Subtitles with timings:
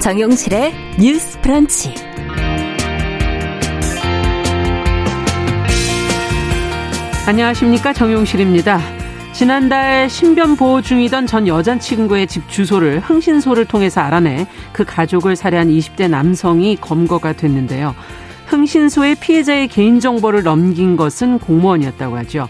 [0.00, 1.92] 정용실의 뉴스 프런치.
[7.26, 7.92] 안녕하십니까.
[7.92, 8.80] 정용실입니다.
[9.32, 16.08] 지난달 신변 보호 중이던 전 여자친구의 집 주소를 흥신소를 통해서 알아내 그 가족을 살해한 20대
[16.08, 17.94] 남성이 검거가 됐는데요.
[18.46, 22.48] 흥신소에 피해자의 개인정보를 넘긴 것은 공무원이었다고 하죠.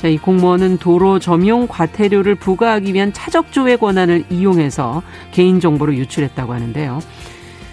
[0.00, 7.00] 자, 이 공무원은 도로 점용 과태료를 부과하기 위한 차적조의 권한을 이용해서 개인정보를 유출했다고 하는데요.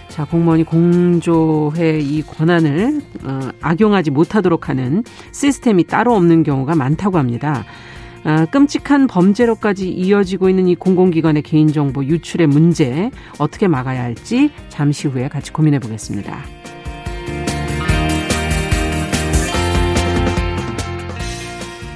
[0.10, 7.64] 자, 공무원이 공조의 이 권한을 어, 악용하지 못하도록 하는 시스템이 따로 없는 경우가 많다고 합니다.
[8.26, 15.30] 아, 끔찍한 범죄로까지 이어지고 있는 이 공공기관의 개인정보 유출의 문제 어떻게 막아야 할지 잠시 후에
[15.30, 16.57] 같이 고민해 보겠습니다.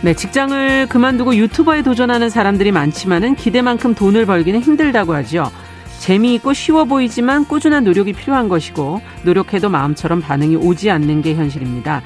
[0.04, 5.52] 네, 직장을 그만두고 유튜버에 도전하는 사람들이 많지만은 기대만큼 돈을 벌기는 힘들다고 하죠.
[6.00, 12.02] 재미있고 쉬워 보이지만 꾸준한 노력이 필요한 것이고 노력해도 마음처럼 반응이 오지 않는 게 현실입니다.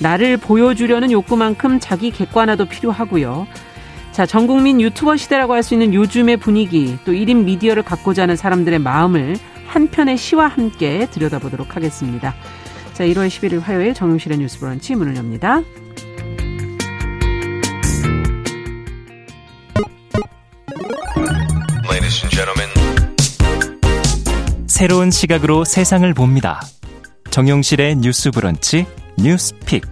[0.00, 3.46] 나를 보여주려는 욕구만큼 자기 객관화도 필요하고요.
[4.12, 8.36] 자, 전 국민 유튜버 시대라고 할 수 있는 요즘의 분위기, 또 1인 미디어를 갖고자 하는
[8.36, 12.34] 사람들의 마음을 한 편의 시와 함께 들여다보도록 하겠습니다.
[12.94, 15.60] 자, 1월 11일 화요일 정용실의 뉴스 브런치 문을 엽니다.
[24.76, 26.60] 새로운 시각으로 세상을 봅니다.
[27.30, 28.84] 정용실의 뉴스 브런치
[29.16, 29.86] 뉴스픽.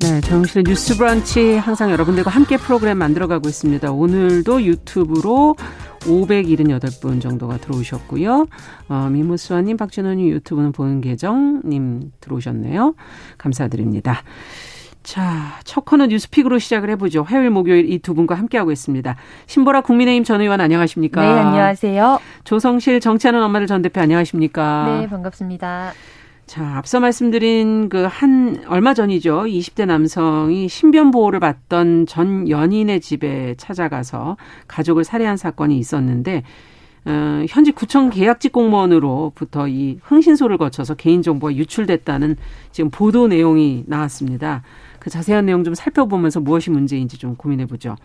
[0.00, 3.92] 네, 정용실의 뉴스 브런치 항상 여러분들과 함께 프로그램 만들어가고 있습니다.
[3.92, 5.54] 오늘도 유튜브로
[6.00, 8.48] 578분 정도가 들어오셨고요.
[8.88, 12.96] 어, 미무수아님, 박진원님 유튜브는 보는 계정님 들어오셨네요.
[13.38, 14.24] 감사드립니다.
[15.02, 17.22] 자, 첫 코너 뉴스픽으로 시작을 해보죠.
[17.22, 19.16] 화요일, 목요일 이 두 분과 함께하고 있습니다.
[19.46, 21.20] 신보라 국민의힘 전 의원 안녕하십니까?
[21.22, 22.20] 네, 안녕하세요.
[22.44, 25.00] 조성실 정치하는 엄마들 전 대표 안녕하십니까?
[25.00, 25.92] 네, 반갑습니다.
[26.46, 29.44] 자, 앞서 말씀드린 그 한 얼마 전이죠.
[29.44, 34.36] 20대 남성이 신변 보호를 받던 전 연인의 집에 찾아가서
[34.68, 36.42] 가족을 살해한 사건이 있었는데
[37.06, 42.36] 어, 현재 구청 계약직 공무원으로부터 이 흥신소를 거쳐서 개인정보가 유출됐다는
[42.72, 44.62] 지금 보도 내용이 나왔습니다.
[45.00, 47.96] 그 자세한 내용 좀 살펴보면서 무엇이 문제인지 좀 고민해 보죠.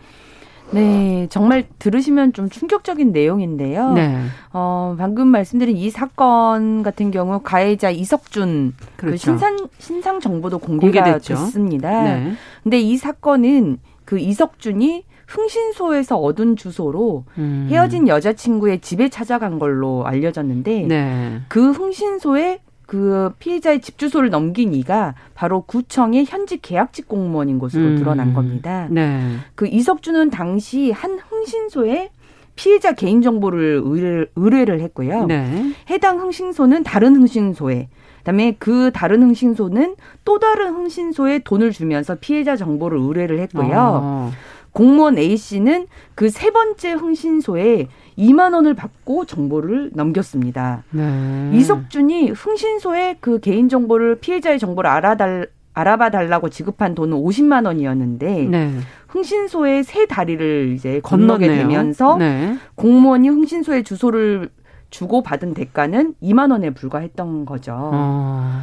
[0.72, 3.92] 네, 정말 들으시면 좀 충격적인 내용인데요.
[3.92, 4.18] 네.
[4.52, 9.12] 어, 방금 말씀드린 이 사건 같은 경우 가해자 이석준 그 그렇죠.
[9.12, 11.34] 그 신상 신상 정보도 공개가 공개됐죠.
[11.34, 12.02] 됐습니다.
[12.02, 12.32] 네.
[12.64, 17.66] 근데 이 사건은 그 이석준이 흥신소에서 얻은 주소로 음.
[17.70, 21.40] 헤어진 여자친구의 집에 찾아간 걸로 알려졌는데 네.
[21.48, 27.96] 그 흥신소에 그 피해자의 집 주소를 넘긴 이가 바로 구청의 현직 계약직 공무원인 것으로 음.
[27.96, 28.86] 드러난 겁니다.
[28.90, 29.36] 네.
[29.54, 32.10] 그 이석준은 당시 한 흥신소에
[32.54, 35.26] 피해자 개인 정보를 의뢰를, 의뢰를 했고요.
[35.26, 35.72] 네.
[35.90, 37.88] 해당 흥신소는 다른 흥신소에
[38.18, 44.00] 그다음에 그 다른 흥신소는 또 다른 흥신소에 돈을 주면서 피해자 정보를 의뢰를 했고요.
[44.02, 44.32] 어.
[44.76, 47.88] 공무원 A 씨는 그 세 번째 흥신소에
[48.18, 50.84] 2만 원을 받고 정보를 넘겼습니다.
[50.90, 51.50] 네.
[51.54, 58.70] 이석준이 흥신소에 그 개인 정보를 피해자의 정보를 알아달 알아봐 달라고 지급한 돈은 50만 원이었는데 네.
[59.08, 61.68] 흥신소의 세 다리를 이제 건너게 건넜네요.
[61.68, 62.58] 되면서 네.
[62.74, 64.50] 공무원이 흥신소의 주소를
[64.90, 67.72] 주고 받은 대가는 2만 원에 불과했던 거죠.
[67.76, 68.60] 어.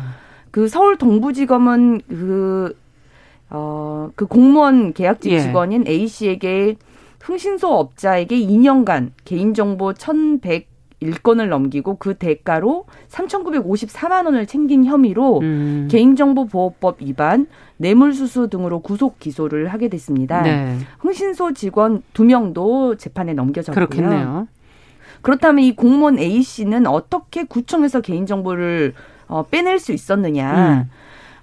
[0.52, 2.75] 그 서울 동부지검은 그
[3.49, 5.39] 어, 그 공무원 계약직 예.
[5.41, 6.75] 직원인 A 씨에게
[7.21, 15.87] 흥신소 업자에게 2년간 개인정보 1,101건을 넘기고 그 대가로 3,954만 원을 챙긴 혐의로 음.
[15.89, 20.41] 개인정보보호법 위반, 뇌물수수 등으로 구속 기소를 하게 됐습니다.
[20.41, 20.77] 네.
[20.99, 23.87] 흥신소 직원 2명도 재판에 넘겨졌고요.
[23.87, 24.47] 그렇겠네요.
[25.21, 28.93] 그렇다면 이 공무원 A 씨는 어떻게 구청에서 개인정보를
[29.28, 30.84] 어, 빼낼 수 있었느냐?
[30.84, 30.89] 음.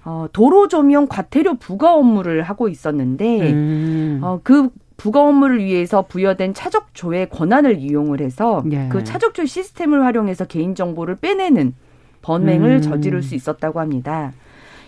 [0.04, 4.20] 어, 도로 조명 과태료 부과 업무를 하고 있었는데 음.
[4.22, 8.88] 어, 그 부가 업무를 위해서 부여된 차적조의 권한을 이용을 해서 예.
[8.90, 11.74] 그 차적조 시스템을 활용해서 개인 정보를 빼내는
[12.20, 12.82] 범행을 음.
[12.82, 14.32] 저지를 수 있었다고 합니다.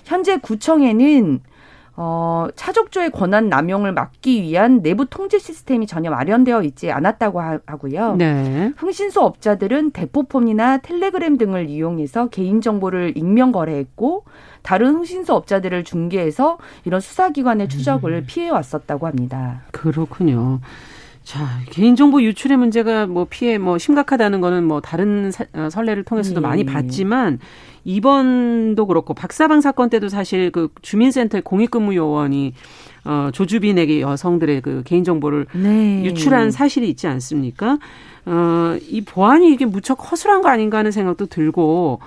[0.05, 1.41] 현재 구청에는
[2.05, 8.17] 어, 차적조의 권한 남용을 막기 위한 내부 통제 시스템이 전혀 마련되어 있지 않았다고 하 고요.
[8.17, 8.73] 네.
[8.77, 14.25] 흥신소 업자들은 대포폰이나 텔레그램 등을 이용해서 개인 정보를 익명 거래했고
[14.63, 18.25] 다른 흥신소 업자들을 중개해서 이런 수사기관의 추적을 음.
[18.27, 19.63] 피해 왔었다고 합니다.
[19.71, 20.59] 그렇군요.
[21.23, 26.41] 자, 개인정보 유출의 문제가 뭐 피해 뭐 심각하다는 거는 뭐 다른 사, 어, 선례를 통해서도
[26.41, 26.47] 네.
[26.49, 27.39] 많이 봤지만
[27.85, 32.55] 이번도 그렇고 박사방 사건 때도 사실 그 주민센터 공익근무 요원이
[33.05, 36.05] 어 조주빈에게 여성들의 그 개인 정보를 네.
[36.05, 37.79] 유출한 사실이 있지 않습니까?
[38.27, 42.01] 어, 이 보안이 이게 무척 허술한 거 아닌가 하는 생각도 들고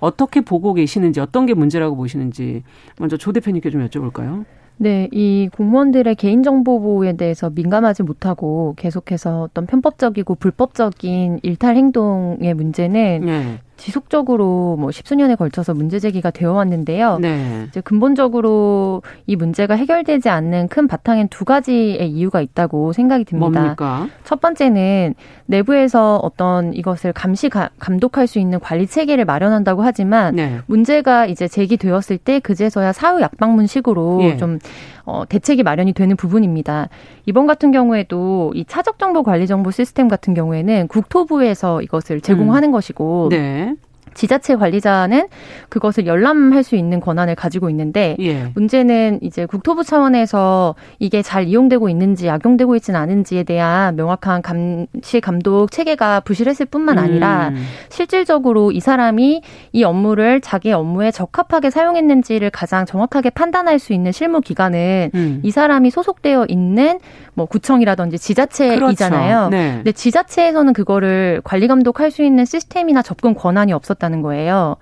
[0.00, 2.62] 어떻게 보고 계시는지 어떤 게 문제라고 보시는지
[2.98, 4.44] 먼저 조 대표님께 좀 여쭤볼까요?
[4.76, 13.20] 네, 이 공무원들의 개인정보 보호에 대해서 민감하지 못하고 계속해서 어떤 편법적이고 불법적인 일탈 행동의 문제는
[13.24, 13.60] 네.
[13.82, 17.18] 지속적으로 뭐 십수년에 걸쳐서 문제 제기가 되어 왔는데요.
[17.18, 17.64] 네.
[17.66, 23.60] 이제 근본적으로 이 문제가 해결되지 않는 큰 바탕엔 두 가지의 이유가 있다고 생각이 듭니다.
[23.60, 24.06] 뭡니까?
[24.22, 30.60] 첫 번째는 내부에서 어떤 이것을 감시 감독할 수 있는 관리 체계를 마련한다고 하지만 네.
[30.66, 34.36] 문제가 이제 제기되었을 때 그제서야 사후 약방문식으로 예.
[34.36, 34.60] 좀
[35.04, 36.88] 어, 대책이 마련이 되는 부분입니다.
[37.26, 42.72] 이번 같은 경우에도 이 차적 정보 관리 정보 시스템 같은 경우에는 국토부에서 이것을 제공하는 음.
[42.72, 43.74] 것이고 네.
[44.14, 45.28] 지자체 관리자는
[45.68, 48.50] 그것을 열람할 수 있는 권한을 가지고 있는데 예.
[48.54, 55.70] 문제는 이제 국토부 차원에서 이게 잘 이용되고 있는지 악용되고 있지는 않은지에 대한 명확한 감시 감독
[55.70, 57.64] 체계가 부실했을 뿐만 아니라 음.
[57.88, 59.42] 실질적으로 이 사람이
[59.72, 65.40] 이 업무를 자기의 업무에 적합하게 사용했는지를 가장 정확하게 판단할 수 있는 실무 기관은 음.
[65.42, 66.98] 이 사람이 소속되어 있는
[67.34, 69.48] 뭐 구청이라든지 지자체이잖아요.
[69.48, 69.50] 그렇죠.
[69.50, 69.72] 네.
[69.76, 74.76] 근데 지자체에서는 그거를 관리 감독할 수 있는 시스템이나 접근 권한이 없었 다는 거예요.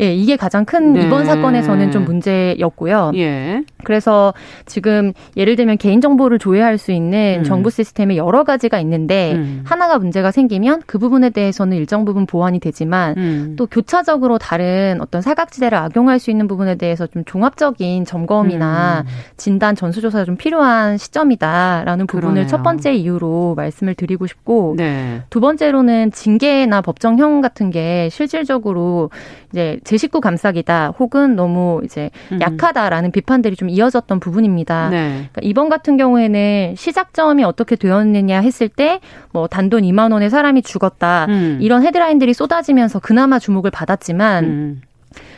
[0.00, 1.02] 예, 이게 가장 큰 네.
[1.06, 3.12] 이번 사건에서는 좀 문제였고요.
[3.14, 3.62] 예.
[3.84, 4.34] 그래서
[4.66, 7.44] 지금 예를 들면 개인정보를 조회할 수 있는 음.
[7.44, 9.62] 정부 시스템에 여러 가지가 있는데 음.
[9.64, 13.54] 하나가 문제가 생기면 그 부분에 대해서는 일정 부분 보완이 되지만 음.
[13.56, 19.10] 또 교차적으로 다른 어떤 사각지대를 악용할 수 있는 부분에 대해서 좀 종합적인 점검이나 음.
[19.36, 22.46] 진단 전수조사가 좀 필요한 시점이다라는 부분을 그러네요.
[22.46, 25.22] 첫 번째 이유로 말씀을 드리고 싶고 네.
[25.30, 29.10] 두 번째로는 징계나 법정형 같은 게 실질적으로
[29.52, 32.40] 이제 제 식구 감싸기다 혹은 너무 이제 음.
[32.40, 34.88] 약하다라는 비판들이 좀 이어졌던 부분입니다.
[34.88, 35.08] 네.
[35.14, 39.00] 그러니까 이번 같은 경우에는 시작점이 어떻게 되었느냐 했을 때
[39.34, 41.58] 뭐 단돈 2만 원에 사람이 죽었다 음.
[41.60, 44.82] 이런 헤드라인들이 쏟아지면서 그나마 주목을 받았지만 음.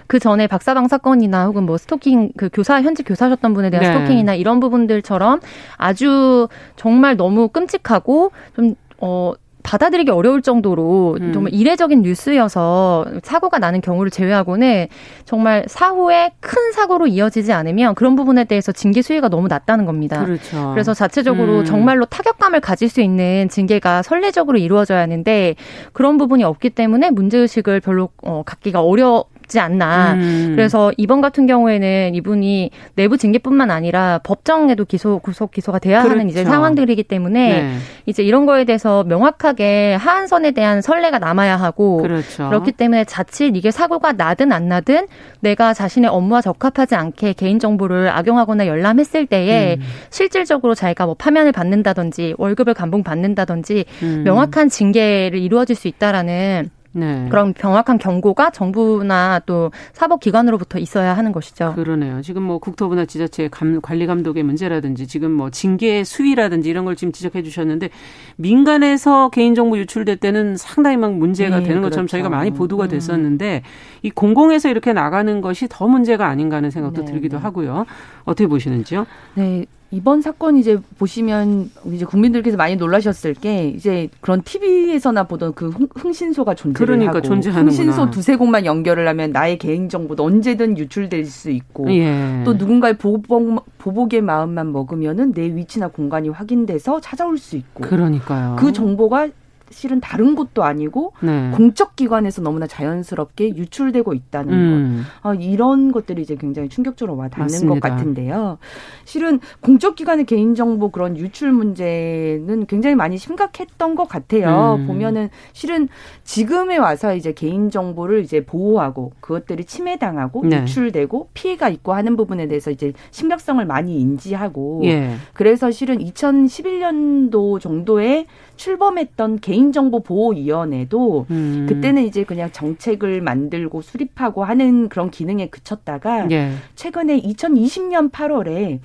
[0.07, 3.93] 그 전에 박사방 사건이나 혹은 뭐 스토킹 그 교사 현직 교사셨던 분에 대한 네.
[3.93, 5.41] 스토킹이나 이런 부분들처럼
[5.79, 9.35] 아주 정말 너무 끔찍하고 좀 어
[9.67, 11.33] 받아들이기 어려울 정도로 음.
[11.33, 14.87] 정말 이례적인 뉴스여서 사고가 나는 경우를 제외하고는
[15.25, 20.25] 정말 사후에 큰 사고로 이어지지 않으면 그런 부분에 대해서 징계 수위가 너무 낮다는 겁니다.
[20.25, 20.71] 그렇죠.
[20.73, 21.65] 그래서 자체적으로 음.
[21.65, 25.57] 정말로 타격감을 가질 수 있는 징계가 선례적으로 이루어져야 하는데
[25.93, 30.15] 그런 부분이 없기 때문에 문제의식을 별로 어, 갖기가 어려 지 않나.
[30.15, 30.53] 음.
[30.55, 36.19] 그래서 이번 같은 경우에는 이분이 내부 징계뿐만 아니라 법정에도 기소 구속 기소가 돼야 그렇죠.
[36.19, 37.77] 하는 이제 상황들이기 때문에 네.
[38.07, 42.49] 이제 이런 거에 대해서 명확하게 하한선에 대한 선례가 남아야 하고 그렇죠.
[42.49, 45.07] 그렇기 때문에 자칫 이게 사고가 나든 안 나든
[45.41, 49.83] 내가 자신의 업무와 적합하지 않게 개인 정보를 악용하거나 열람했을 때에 음.
[50.11, 54.23] 실질적으로 자기가 뭐 파면을 받는다든지 월급을 감봉 받는다든지 음.
[54.25, 57.27] 명확한 징계를 이루어질 수 있다라는 네.
[57.29, 61.75] 그런 명확한 경고가 정부나 또 사법기관으로부터 있어야 하는 것이죠.
[61.75, 62.23] 그러네요.
[62.23, 67.13] 지금 뭐 국토부나 지자체 감, 관리 감독의 문제라든지 지금 뭐 징계 수위라든지 이런 걸 지금
[67.13, 67.91] 지적해 주셨는데
[68.37, 72.13] 민간에서 개인정보 유출될 때는 상당히 막 문제가 네, 되는 것처럼 그렇죠.
[72.13, 72.89] 저희가 많이 보도가 음.
[72.89, 73.69] 됐었는데 음.
[74.03, 77.43] 이 공공에서 이렇게 나가는 것이 더 문제가 아닌가 하는 생각도 네, 들기도 네.
[77.43, 77.85] 하고요.
[78.25, 79.07] 어떻게 보시는지요?
[79.35, 79.67] 네.
[79.93, 86.13] 이번 사건 이제 보시면 이제 국민들께서 많이 놀라셨을 게 이제 그런 TV에서나 보던 그 흥
[86.13, 87.77] 신소가 존재를 그러니까 하고 존재하는구나.
[87.77, 92.43] 흥신소 두세 곳만 연결을 하면 나의 개인 정보도 언제든 유출될 수 있고 예.
[92.45, 98.57] 또 누군가의 보복, 보복의 마음만 먹으면은 내 위치나 공간이 확인돼서 찾아올 수 있고 그러니까요.
[98.59, 99.29] 그 정보가
[99.71, 101.51] 실은 다른 곳도 아니고 네.
[101.55, 105.05] 공적 기관에서 너무나 자연스럽게 유출되고 있다는 음.
[105.23, 105.29] 것.
[105.29, 108.59] 아, 이런 것들이 이제 굉장히 충격적으로 와 닿는 것 같은데요.
[109.05, 114.77] 실은 공적 기관의 개인 정보 그런 유출 문제는 굉장히 많이 심각했던 것 같아요.
[114.79, 114.87] 음.
[114.87, 115.89] 보면은 실은
[116.25, 120.63] 지금에 와서 이제 개인 정보를 이제 보호하고 그것들이 침해당하고 네.
[120.63, 125.15] 유출되고 피해가 있고 하는 부분에 대해서 이제 심각성을 많이 인지하고 예.
[125.33, 131.67] 그래서 실은 2011년도 정도에 출범했던 개인 정보 보호위원회도 음.
[131.69, 136.53] 그때는 이제 그냥 정책을 만들고 수립하고 하는 그런 기능에 그쳤다가 예.
[136.75, 138.81] 최근에 2020년 8월에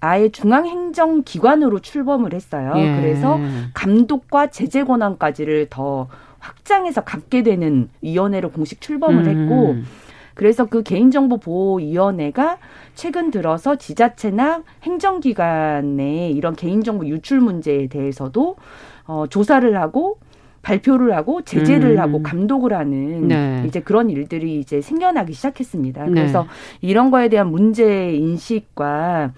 [0.00, 2.72] 아예 중앙행정기관으로 출범을 했어요.
[2.76, 3.00] 예.
[3.00, 3.38] 그래서
[3.74, 6.08] 감독과 제재 권한까지를 더
[6.38, 9.28] 확장해서 갖게 되는 위원회로 공식 출범을 음.
[9.28, 9.76] 했고
[10.36, 12.58] 그래서 그 개인정보보호위원회가
[12.94, 18.56] 최근 들어서 지자체나 행정기관의 이런 개인정보 유출 문제에 대해서도
[19.06, 20.18] 어, 조사를 하고
[20.62, 21.98] 발표를 하고 제재를 음.
[22.00, 23.64] 하고 감독을 하는 네.
[23.66, 26.06] 이제 그런 일들이 이제 생겨나기 시작했습니다.
[26.06, 26.10] 네.
[26.10, 26.48] 그래서 네.
[26.88, 29.32] 이런 거에 대한 문제 인식과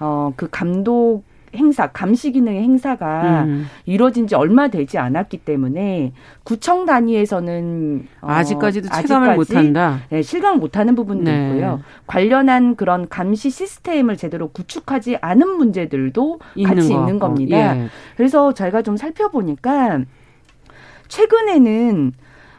[0.00, 1.22] 어, 그 감독
[1.54, 3.66] 행사, 감시 기능의 행사가 음.
[3.84, 6.12] 이루어진 지 얼마 되지 않았기 때문에
[6.44, 10.00] 구청 단위에서는 어, 아직까지도 체감을 못한다.
[10.10, 11.48] 네, 실감 못하는 부분도 네.
[11.48, 11.80] 있고요.
[12.06, 16.94] 관련한 그런 감시 시스템을 제대로 구축하지 않은 문제들도 있는 같이 거.
[17.00, 17.76] 있는 겁니다.
[17.76, 17.88] 예.
[18.16, 20.00] 그래서 저희가 좀 살펴보니까
[21.08, 22.12] 최근에는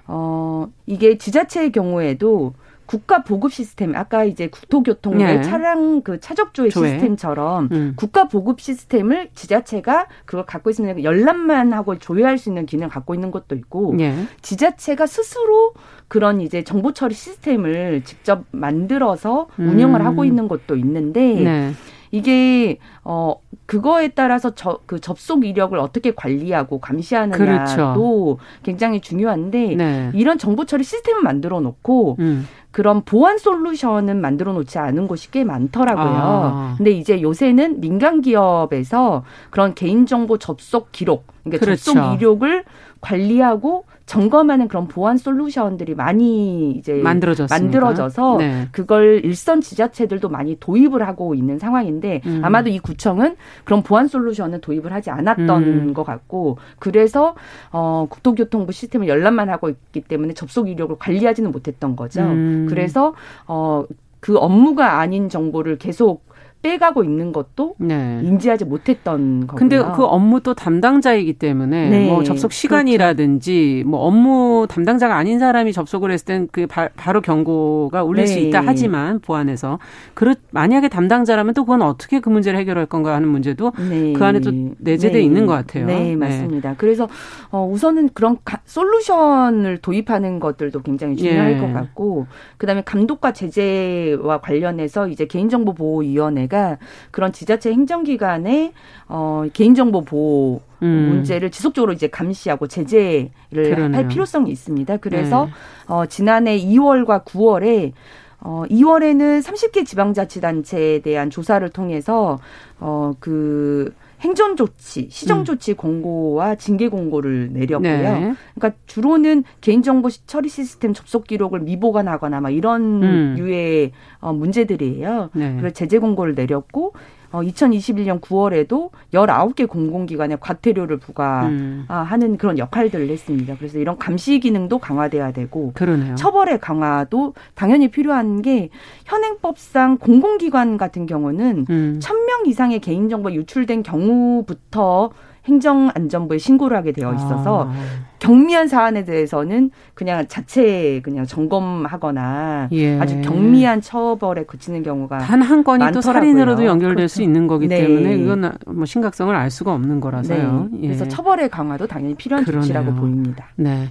[0.05, 2.53] 어 이게 지자체의 경우에도
[2.85, 5.41] 국가 보급 시스템 아까 이제 국토교통부 네.
[5.41, 6.89] 차량 그 차적조회 조회.
[6.89, 7.93] 시스템처럼 음.
[7.95, 13.31] 국가 보급 시스템을 지자체가 그걸 갖고 있으면 열람만 하고 조회할 수 있는 기능을 갖고 있는
[13.31, 14.13] 것도 있고 네.
[14.41, 15.73] 지자체가 스스로
[16.07, 20.05] 그런 이제 정보 처리 시스템을 직접 만들어서 운영을 음.
[20.05, 21.71] 하고 있는 것도 있는데 네.
[22.11, 23.35] 이게 어
[23.65, 28.37] 그거에 따라서 저 그 접속 이력을 어떻게 관리하고 감시하느냐도 그렇죠.
[28.61, 30.11] 굉장히 중요한데 네.
[30.13, 32.47] 이런 정보 처리 시스템을 만들어 놓고 음.
[32.73, 36.05] 그런 보안 솔루션은 만들어 놓지 않은 곳이 꽤 많더라고요.
[36.05, 36.73] 아.
[36.75, 41.93] 근데 이제 요새는 민간 기업에서 그런 개인정보 접속 기록, 그러니까 그렇죠.
[41.93, 42.63] 접속 이력을
[43.01, 47.57] 관리하고 점검하는 그런 보안 솔루션들이 많이 이제 만들어졌습니까?
[47.57, 48.67] 만들어져서 네.
[48.71, 52.41] 그걸 일선 지자체들도 많이 도입을 하고 있는 상황인데 음.
[52.43, 55.93] 아마도 이 구청은 그런 보안 솔루션은 도입을 하지 않았던 음.
[55.93, 57.35] 것 같고 그래서
[57.71, 62.21] 어 국토교통부 시스템을 열람만 하고 있기 때문에 접속 이력을 관리하지는 못했던 거죠.
[62.21, 62.67] 음.
[62.69, 63.13] 그래서
[63.45, 66.32] 어그 업무가 아닌 정보를 계속
[66.63, 68.21] 빼가고 있는 것도 네.
[68.23, 69.59] 인지하지 못했던 거고요.
[69.59, 72.07] 근데 그 업무 또 담당자이기 때문에 네.
[72.07, 73.89] 뭐 접속 시간이라든지 그렇죠.
[73.89, 78.27] 뭐 업무 담당자가 아닌 사람이 접속을 했을 땐 그 바로 경고가 울릴 네.
[78.27, 79.79] 수 있다 하지만 보안에서
[80.13, 84.13] 그렇 만약에 담당자라면 또 그건 어떻게 그 문제를 해결할 건가 하는 문제도 네.
[84.13, 85.21] 그 안에 또 내재돼 네.
[85.21, 85.85] 있는 것 같아요.
[85.85, 86.15] 네, 네.
[86.15, 86.75] 맞습니다.
[86.77, 87.09] 그래서
[87.51, 92.27] 어 우선은 그런 가, 솔루션을 도입하는 것들도 굉장히 중요할 것 같고
[92.57, 96.77] 그다음에 감독과 제재와 관련해서 이제 개인정보보호위원회가 보니까
[97.09, 98.73] 그런 지자체 행정기관의
[99.07, 101.09] 어, 개인정보 보호 음.
[101.09, 103.97] 문제를 지속적으로 이제 감시하고 제재를 그러네요.
[103.97, 104.97] 할 필요성이 있습니다.
[104.97, 105.51] 그래서 네.
[105.87, 107.91] 어, 지난해 2월과 9월에
[108.39, 112.39] 어, 2월에는 30개 지방자치단체에 대한 조사를 통해서
[112.79, 113.93] 어, 그
[114.23, 115.45] 행정 조치, 시정 음.
[115.45, 117.91] 조치 공고와 징계 공고를 내렸고요.
[117.91, 118.33] 네.
[118.55, 123.35] 그러니까 주로는 개인정보 처리 시스템 접속 기록을 미보관하거나 막 이런 음.
[123.37, 125.29] 유의 어, 문제들이에요.
[125.33, 125.57] 네.
[125.57, 126.93] 그래서 제재 공고를 내렸고
[127.33, 132.37] 어, 2021년 9월에도 19개 공공기관에 과태료를 부과하는 음.
[132.37, 133.55] 그런 역할들을 했습니다.
[133.57, 136.13] 그래서 이런 감시 기능도 강화돼야 되고 그러네요.
[136.15, 138.69] 처벌의 강화도 당연히 필요한 게
[139.05, 141.99] 현행법상 공공기관 같은 경우는 음.
[142.01, 145.09] 1000명 이상의 개인정보 유출된 경우부터
[145.45, 147.73] 행정안전부에 신고를 하게 되어 있어서 아.
[148.19, 152.97] 경미한 사안에 대해서는 그냥 자체 그냥 점검하거나 예.
[152.99, 155.91] 아주 경미한 처벌에 그치는 경우가 단 한 건이 많더라고요.
[155.93, 157.15] 또 살인으로도 연결될 그렇죠.
[157.15, 157.85] 수 있는 거기 네.
[157.85, 160.69] 때문에 이건 뭐 심각성을 알 수가 없는 거라서요.
[160.71, 160.77] 네.
[160.83, 160.87] 예.
[160.87, 162.61] 그래서 처벌의 강화도 당연히 필요한 그러네요.
[162.61, 163.47] 조치라고 보입니다.
[163.57, 163.89] 네.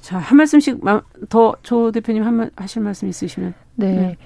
[0.00, 0.80] 자, 한 말씀씩
[1.28, 3.54] 더 조 대표님 한 말, 하실 말씀 있으시면.
[3.76, 3.92] 네.
[3.94, 4.16] 네.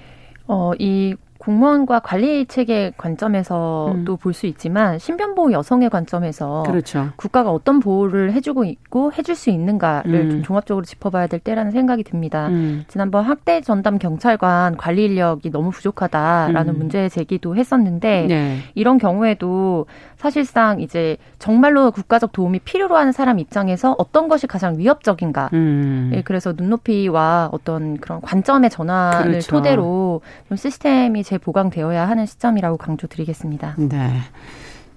[0.47, 1.13] 어, 이
[1.45, 4.17] 공무원과 관리 체계 관점에서도 음.
[4.19, 7.09] 볼수 있지만 신변보호 여성의 관점에서 그렇죠.
[7.17, 10.29] 국가가 어떤 보호를 해주고 있고 해줄 수 있는가를 음.
[10.31, 12.47] 좀 종합적으로 짚어봐야 될 때라는 생각이 듭니다.
[12.47, 12.83] 음.
[12.87, 16.77] 지난번 학대 전담 경찰관 관리 인력이 너무 부족하다라는 음.
[16.79, 18.57] 문제 제기도 했었는데 네.
[18.73, 19.85] 이런 경우에도
[20.25, 25.51] 사실상 이제 정말로 국가적 도움이 필요로 하는 사람 입장에서 어떤 것이 가장 위협적인가.
[25.53, 26.11] 음.
[26.15, 29.51] 예, 그래서 눈높이와 어떤 그런 관점의 전환을 그렇죠.
[29.51, 33.75] 토대로 좀 시스템이 재보강되어야 하는 시점이라고 강조드리겠습니다.
[33.77, 34.17] 네.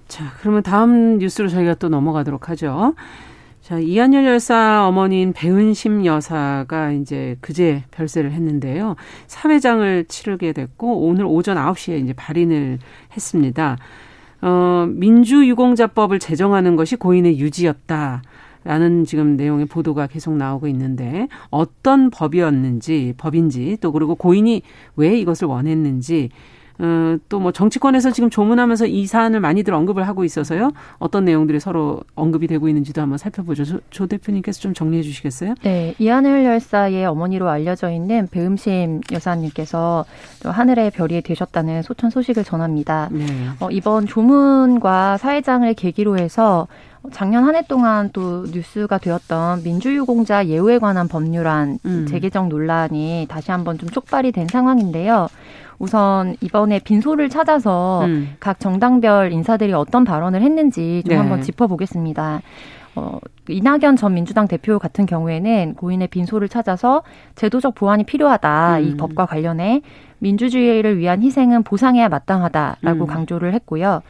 [0.07, 2.95] 자, 그러면 다음 뉴스로 저희가 또 넘어가도록 하죠.
[3.61, 8.95] 자, 이한열 열사 어머니인 배은심 여사가 이제 그제 별세를 했는데요.
[9.27, 12.79] 사회장을 치르게 됐고 오늘 오전 9시에 이제 발인을
[13.15, 13.77] 했습니다.
[14.41, 18.21] 어, 민주유공자법을 제정하는 것이 고인의 유지였다.
[18.65, 24.61] 라는 지금 내용의 보도가 계속 나오고 있는데 어떤 법이었는지 법인지 또 그리고 고인이
[24.97, 26.29] 왜 이것을 원했는지
[26.79, 30.71] 어, 또뭐 정치권에서 지금 조문하면서 이 사안을 많이들 언급을 하고 있어서요.
[30.97, 33.65] 어떤 내용들이 서로 언급이 되고 있는지도 한번 살펴보죠.
[33.65, 35.55] 조, 조 대표님께서 좀 정리해 주시겠어요?
[35.63, 35.93] 네.
[35.99, 40.05] 이하늘 열사의 어머니로 알려져 있는 배음심 여사님께서
[40.45, 43.09] 하늘의 별이 되셨다는 소천 소식을 전합니다.
[43.11, 43.25] 네.
[43.59, 46.67] 어, 이번 조문과 사회장을 계기로 해서
[47.13, 52.05] 작년 한 해 동안 또 뉴스가 되었던 민주유공자 예우에 관한 법률안 음.
[52.07, 55.27] 재개정 논란이 다시 한번 좀 촉발이 된 상황인데요.
[55.79, 58.35] 우선 이번에 빈소를 찾아서 음.
[58.39, 61.15] 각 정당별 인사들이 어떤 발언을 했는지 좀 네.
[61.15, 62.41] 한번 짚어보겠습니다.
[62.95, 67.03] 어, 이낙연 전 민주당 대표 같은 경우에는 고인의 빈소를 찾아서
[67.35, 68.79] 제도적 보완이 필요하다.
[68.79, 68.83] 음.
[68.83, 69.81] 이 법과 관련해
[70.19, 73.07] 민주주의를 위한 희생은 보상해야 마땅하다라고 음.
[73.07, 74.01] 강조를 했고요.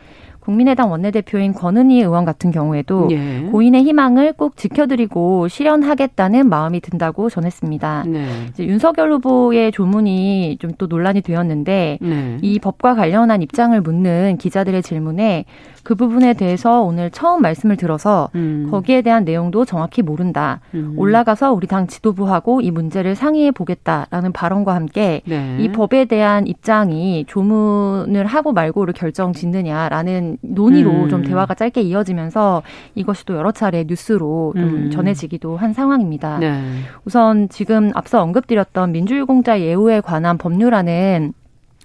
[0.49, 3.47] 국민의당 원내대표인 권은희 의원 같은 경우에도 예.
[3.51, 8.05] 고인의 희망을 꼭 지켜드리고 실현하겠다는 마음이 든다고 전했습니다.
[8.07, 8.25] 네.
[8.49, 12.37] 이제 윤석열 후보의 조문이 좀 또 논란이 되었는데 네.
[12.41, 15.45] 이 법과 관련한 입장을 묻는 기자들의 질문에
[15.83, 18.67] 그 부분에 대해서 오늘 처음 말씀을 들어서 음.
[18.71, 20.61] 거기에 대한 내용도 정확히 모른다.
[20.73, 20.93] 음.
[20.97, 25.57] 올라가서 우리 당 지도부하고 이 문제를 상의해 보겠다라는 발언과 함께 네.
[25.59, 31.09] 이 법에 대한 입장이 조문을 하고 말고를 결정 짓느냐라는 논의로 음.
[31.09, 32.63] 좀 대화가 짧게 이어지면서
[32.95, 34.91] 이것이 또 여러 차례 뉴스로 좀 음.
[34.91, 36.39] 전해지기도 한 상황입니다.
[36.39, 36.61] 네.
[37.05, 41.33] 우선 지금 앞서 언급드렸던 민주유공자 예우에 관한 법률안은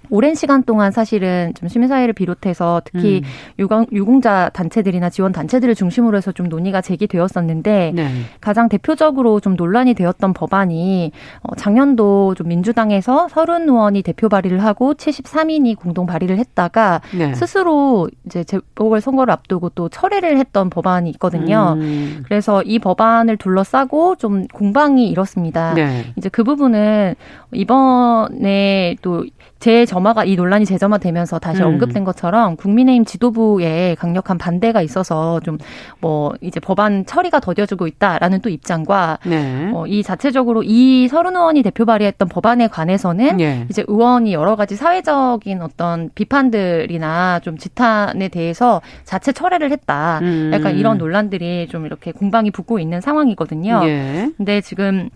[0.09, 3.29] 오랜 시간 동안 사실은 좀 시민사회를 비롯해서 특히 음.
[3.59, 8.09] 유공, 유공자 단체들이나 지원 단체들을 중심으로 해서 좀 논의가 제기되었었는데 네.
[8.41, 11.11] 가장 대표적으로 좀 논란이 되었던 법안이
[11.43, 17.33] 어, 작년도 좀 민주당에서 서른 의원이 대표 발의를 하고 73인이 공동 발의를 했다가 네.
[17.33, 21.75] 스스로 이제 재보궐 선거를 앞두고 또 철회를 했던 법안이 있거든요.
[21.77, 22.23] 음.
[22.25, 25.73] 그래서 이 법안을 둘러싸고 좀 공방이 일었습니다.
[25.73, 26.05] 네.
[26.15, 27.15] 이제 그 부분은
[27.51, 31.67] 이번에 또재 점화가 이 논란이 재점화되면서 다시 음.
[31.67, 35.57] 언급된 것처럼 국민의힘 지도부에 강력한 반대가 있어서 좀
[35.99, 39.71] 뭐 이제 법안 처리가 더뎌지고 있다라는 또 입장과 네.
[39.73, 43.65] 어, 이 자체적으로 이 서른 의원이 대표 발의했던 법안에 관해서는 네.
[43.69, 50.19] 이제 의원이 여러 가지 사회적인 어떤 비판들이나 좀 지탄에 대해서 자체 철회를 했다.
[50.21, 50.51] 음.
[50.53, 53.81] 약간 이런 논란들이 좀 이렇게 공방이 붙고 있는 상황이거든요.
[53.85, 54.29] 예.
[54.37, 55.09] 근데 지금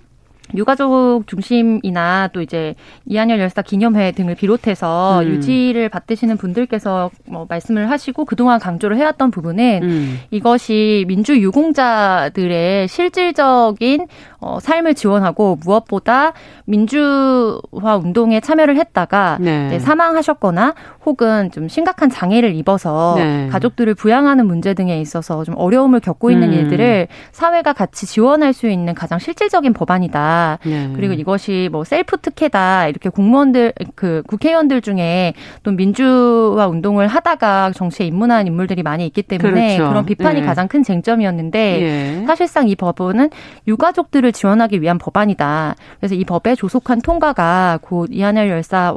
[0.55, 2.75] 유가족 중심이나 또 이제
[3.05, 5.27] 이한열 열사 기념회 등을 비롯해서 음.
[5.27, 10.19] 유지를 받으시는 분들께서 뭐 말씀을 하시고 그동안 강조를 해왔던 부분은 음.
[10.31, 14.07] 이것이 민주 유공자들의 실질적인
[14.41, 16.33] 어, 삶을 지원하고 무엇보다
[16.65, 19.79] 민주화 운동에 참여를 했다가 네.
[19.79, 23.47] 사망하셨거나 혹은 좀 심각한 장애를 입어서 네.
[23.51, 26.53] 가족들을 부양하는 문제 등에 있어서 좀 어려움을 겪고 있는 음.
[26.53, 30.38] 일들을 사회가 같이 지원할 수 있는 가장 실질적인 법안이다.
[30.63, 30.91] 네.
[30.95, 38.05] 그리고 이것이 뭐 셀프 특혜다 이렇게 공무원들 그 국회의원들 중에 또 민주화 운동을 하다가 정치에
[38.07, 39.89] 입문한 인물들이 많이 있기 때문에 그렇죠.
[39.89, 40.45] 그런 비판이 네.
[40.45, 42.25] 가장 큰 쟁점이었는데 예.
[42.25, 43.29] 사실상 이 법은
[43.67, 45.75] 유가족들을 지원하기 위한 법안이다.
[45.99, 48.93] 그래서 이 법의 조속한 통과가 곧 이한열 열사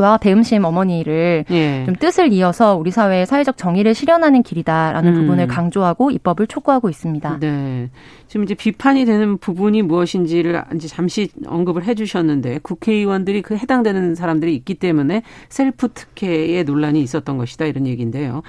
[0.00, 1.84] 와 배음심 어머니를 예.
[1.86, 5.20] 좀 뜻을 이어서 우리 사회의 사회적 정의를 실현하는 길이다라는 음.
[5.20, 7.38] 부분을 강조하고 입법을 촉구하고 있습니다.
[7.40, 7.90] 네.
[8.26, 14.54] 지금 이제 비판이 되는 부분이 무엇인지를 이제 잠시 언급을 해 주셨는데 국회의원들이 그 해당되는 사람들이
[14.56, 18.42] 있기 때문에 셀프 특혜의 논란이 있었던 것이다 이런 얘기인데요.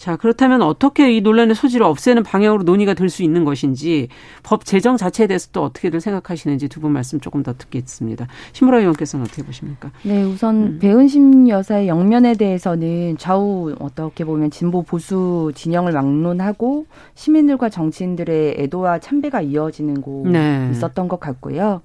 [0.00, 4.08] 자, 그렇다면 어떻게 이 논란의 소지를 없애는 방향으로 논의가 될 수 있는 것인지
[4.42, 8.26] 법 제정 자체에 대해서 또 어떻게들 생각하시는지 두 분 말씀 조금 더 듣겠습니다.
[8.54, 9.90] 신무라 의원께서는 어떻게 보십니까?
[10.04, 10.78] 네, 우선 음.
[10.80, 19.42] 배은심 여사의 영면에 대해서는 좌우 어떻게 보면 진보 보수 진영을 막론하고 시민들과 정치인들의 애도와 참배가
[19.42, 20.70] 이어지는 곳 네.
[20.72, 21.82] 있었던 것 같고요.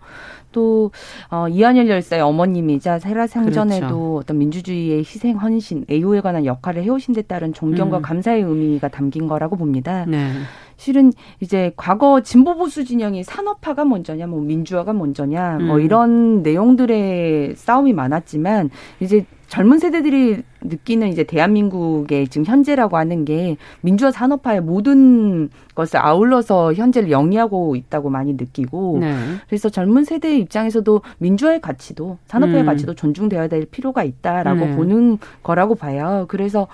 [0.55, 0.91] 또
[1.29, 4.15] 어, 이한열 열사의 어머님이자 세라생전에도 그렇죠.
[4.15, 8.01] 어떤 민주주의의 희생 헌신 애호에 관한 역할을 해오신 데 따른 존경과 음.
[8.01, 10.05] 감사의 의미가 담긴 거라고 봅니다.
[10.07, 10.31] 네.
[10.77, 15.67] 실은 이제 과거 진보 보수 진영이 산업화가 먼저냐, 뭐 민주화가 먼저냐, 뭐 음.
[15.67, 18.69] 뭐 이런 내용들의 싸움이 많았지만
[19.01, 26.73] 이제 젊은 세대들이 느끼는 이제 대한민국의 지금 현재라고 하는 게 민주화 산업화의 모든 것을 아울러서
[26.73, 29.15] 현재를 영위하고 있다고 많이 느끼고 네.
[29.47, 32.65] 그래서 젊은 세대의 입장에서도 민주화의 가치도 산업화의 음.
[32.65, 34.75] 가치도 존중되어야 될 필요가 있다라고 네.
[34.75, 36.25] 보는 거라고 봐요.
[36.27, 36.67] 그래서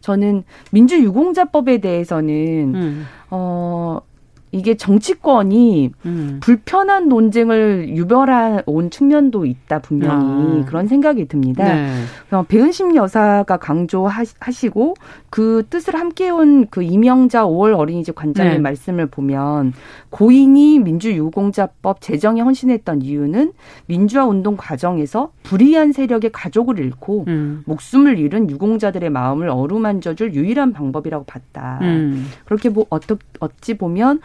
[0.00, 3.06] 저는 민주유공자법에 대해서는 음.
[3.30, 4.00] 어
[4.52, 6.40] 이게 정치권이 음.
[6.42, 10.64] 불편한 논쟁을 유별해 온 측면도 있다 분명히 아.
[10.66, 11.64] 그런 생각이 듭니다.
[11.64, 12.04] 네.
[12.48, 14.94] 배은심 여사가 강조하시고
[15.30, 18.58] 그 뜻을 함께해온 그 이명자 5월 어린이집 관장의 네.
[18.58, 19.72] 말씀을 보면
[20.10, 23.52] 고인이 민주유공자법 제정에 헌신했던 이유는
[23.86, 27.62] 민주화 운동 과정에서 불의한 세력의 가족을 잃고 음.
[27.66, 31.78] 목숨을 잃은 유공자들의 마음을 어루만져줄 유일한 방법이라고 봤다.
[31.82, 32.26] 음.
[32.44, 34.20] 그렇게 뭐 어떻 어찌 보면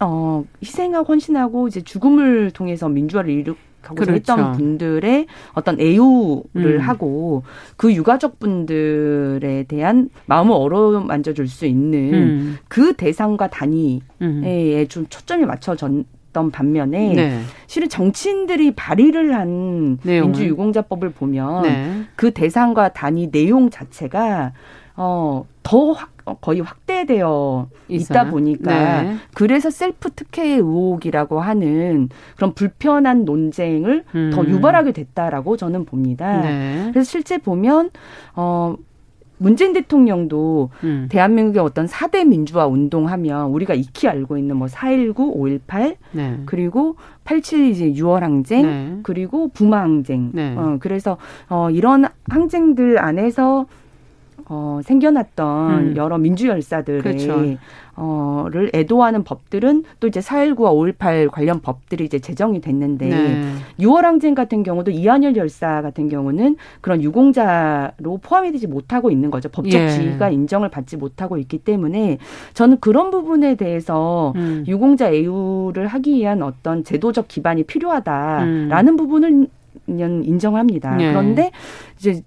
[0.00, 4.12] 어, 희생하고 헌신하고 이제 죽음을 통해서 민주화를 이루 하고 그렇죠.
[4.14, 6.80] 했던 분들의 어떤 애우를 음.
[6.80, 7.44] 하고
[7.76, 12.58] 그 유가족 분들에 대한 마음을 어루만져 줄 수 있는 음.
[12.66, 14.86] 그 대상과 단위에 음.
[14.88, 15.90] 좀 초점이 맞춰졌
[16.32, 17.40] 던 반면에 네.
[17.66, 20.32] 실은 정치인들이 발의를 한 내용은?
[20.32, 22.02] 민주유공자법을 보면 네.
[22.14, 24.52] 그 대상과 단위 내용 자체가
[24.96, 28.18] 어 더 확 거의 확대되어 있어요?
[28.18, 29.16] 있다 보니까 네.
[29.34, 34.30] 그래서 셀프 특혜 의혹이라고 하는 그런 불편한 논쟁을 음.
[34.32, 36.40] 더 유발하게 됐다라고 저는 봅니다.
[36.40, 36.88] 네.
[36.92, 37.90] 그래서 실제 보면
[38.34, 38.76] 어
[39.38, 41.08] 문재인 대통령도 음.
[41.10, 46.40] 대한민국의 어떤 사대 민주화 운동하면 우리가 익히 알고 있는 뭐 4.19, 5.18 네.
[46.46, 48.98] 그리고 87 이제 6월 항쟁 네.
[49.02, 50.30] 그리고 부마 항쟁.
[50.32, 50.54] 네.
[50.56, 53.66] 어 그래서 어 이런 항쟁들 안에서
[54.48, 55.96] 어, 생겨났던 음.
[55.96, 57.56] 여러 민주 열사들의 그렇죠.
[57.96, 63.52] 어를 애도하는 법들은 또 이제 4.19와 5.18 관련 법들이 이제 제정이 됐는데 네.
[63.80, 69.48] 6월 항쟁 같은 경우도 이한열 열사 같은 경우는 그런 유공자로 포함이 되지 못하고 있는 거죠.
[69.48, 69.88] 법적 예.
[69.88, 72.18] 지위가 인정을 받지 못하고 있기 때문에
[72.54, 74.64] 저는 그런 부분에 대해서 음.
[74.68, 78.96] 유공자 애우를 하기 위한 어떤 제도적 기반이 필요하다라는 음.
[78.96, 79.48] 부분을
[79.88, 81.00] 인정합니다.
[81.00, 81.08] 예.
[81.08, 81.50] 그런데
[81.98, 82.22] 이제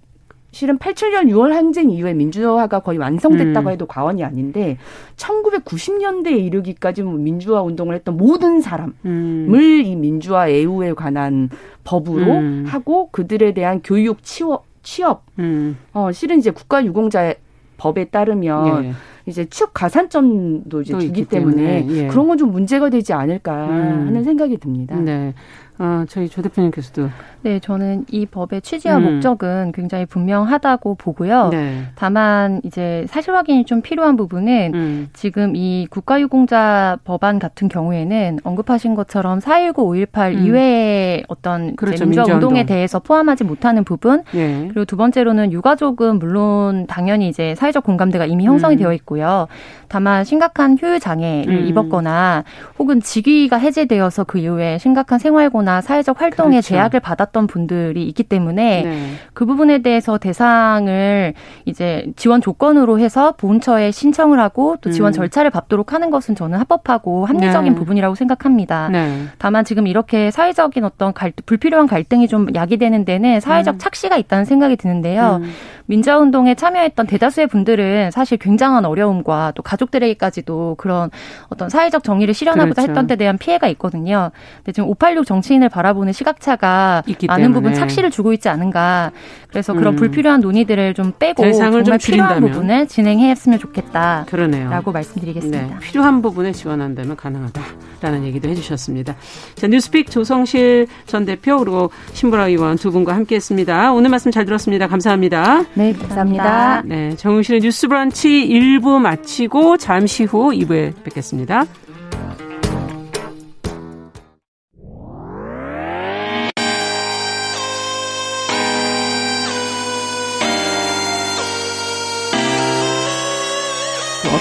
[0.52, 3.72] 실은 87년 6월 항쟁 이후에 민주화가 거의 완성됐다고 음.
[3.72, 4.78] 해도 과언이 아닌데
[5.16, 9.54] 1990년대에 이르기까지 뭐 민주화 운동을 했던 모든 사람을 음.
[9.84, 11.50] 이 민주화 애우에 관한
[11.84, 12.64] 법으로 음.
[12.66, 15.76] 하고 그들에 대한 교육 취업 취업 음.
[15.92, 17.34] 어 실은 이제 국가 유공자
[17.76, 18.92] 법에 따르면 예.
[19.26, 22.06] 이제 취업 가산점도 이제 주기 때문에, 때문에 예.
[22.08, 24.06] 그런 건 좀 문제가 되지 않을까 음.
[24.08, 24.96] 하는 생각이 듭니다.
[24.96, 25.34] 네.
[25.80, 27.08] 어, 저희 조 대표님께서도.
[27.40, 29.14] 네, 저는 이 법의 취지와 음.
[29.14, 31.48] 목적은 굉장히 분명하다고 보고요.
[31.48, 31.84] 네.
[31.94, 35.08] 다만 이제 사실 확인이 좀 필요한 부분은 음.
[35.14, 39.72] 지금 이 국가유공자 법안 같은 경우에는 언급하신 것처럼 4.19,
[40.12, 40.44] 5.18 음.
[40.44, 44.66] 이외의 어떤 그렇죠, 민주화 운동에 대해서 포함하지 못하는 부분 예.
[44.68, 48.80] 그리고 두 번째로는 유가족은 물론 당연히 이제 사회적 공감대가 이미 형성이 음.
[48.80, 49.48] 되어 있고요.
[49.88, 51.66] 다만 심각한 효율 장애를 음.
[51.66, 52.44] 입었거나
[52.78, 56.68] 혹은 직위가 해제되어서 그 이후에 심각한 생활고나 사회적 활동에 그렇죠.
[56.68, 59.12] 제약을 받았던 분들이 있기 때문에 네.
[59.32, 65.12] 그 부분에 대해서 대상을 이제 지원 조건으로 해서 보훈처에 신청을 하고 또 지원 음.
[65.12, 67.78] 절차를 밟도록 하는 것은 저는 합법하고 합리적인 네.
[67.78, 68.88] 부분이라고 생각합니다.
[68.88, 69.26] 네.
[69.38, 73.78] 다만 지금 이렇게 사회적인 어떤 갈, 불필요한 갈등이 좀 야기되는 데는 사회적 음.
[73.78, 75.40] 착시가 있다는 생각이 드는데요.
[75.42, 75.50] 음.
[75.90, 81.10] 민주화운동에 참여했던 대다수의 분들은 사실 굉장한 어려움과 또 가족들에게까지도 그런
[81.48, 82.90] 어떤 사회적 정의를 실현하고자 그렇죠.
[82.90, 84.30] 했던 데 대한 피해가 있거든요.
[84.58, 87.52] 근데 지금 586 정치인 을 바라보는 시각차가 많은.
[87.52, 89.10] 부분 착시를 주고 있지 않은가.
[89.48, 89.96] 그래서 그런 음.
[89.96, 94.26] 불필요한 논의들을 좀 빼고 정말 좀 필요한 부분을 진행했으면 좋겠다.
[94.28, 94.70] 그러네요.
[94.70, 95.60] 라고 말씀드리겠습니다.
[95.66, 95.74] 네.
[95.80, 99.16] 필요한 부분에 지원한다면 가능하다라는 얘기도 해주셨습니다.
[99.54, 103.92] 자, 뉴스픽 조성실 전 대표 그리고 신보라 의원 두 분과 함께했습니다.
[103.92, 104.86] 오늘 말씀 잘 들었습니다.
[104.86, 105.64] 감사합니다.
[105.74, 106.82] 네, 감사합니다.
[106.84, 111.64] 네, 정용실의 뉴스 브런치 1부 마치고 잠시 후 2부에 뵙겠습니다.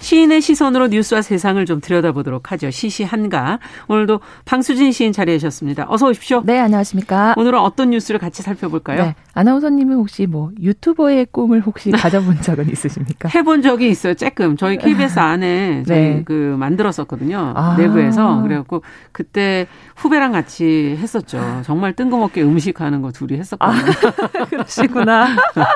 [0.00, 2.70] 시인의 시선으로 뉴스와 세상을 좀 들여다보도록 하죠.
[2.70, 3.58] 시시한가.
[3.88, 5.86] 오늘도 방수진 시인 자리하셨습니다.
[5.88, 6.42] 어서 오십시오.
[6.44, 7.34] 네, 안녕하십니까.
[7.36, 9.02] 오늘은 어떤 뉴스를 같이 살펴볼까요?
[9.02, 13.28] 네, 아나운서님은 혹시 뭐 유튜버의 꿈을 혹시 가져본 적은 있으십니까?
[13.28, 14.14] 해본 적이 있어요.
[14.14, 14.56] 조금.
[14.56, 16.22] 저희 KBS 안에 저희 네.
[16.24, 17.52] 그 만들었었거든요.
[17.54, 17.76] 아.
[17.76, 18.40] 내부에서.
[18.42, 21.60] 그래갖고 그때 후배랑 같이 했었죠.
[21.64, 23.92] 정말 뜬금없게 음식하는 거 둘이 했었거든요.
[24.40, 25.28] 아, 그러시구나.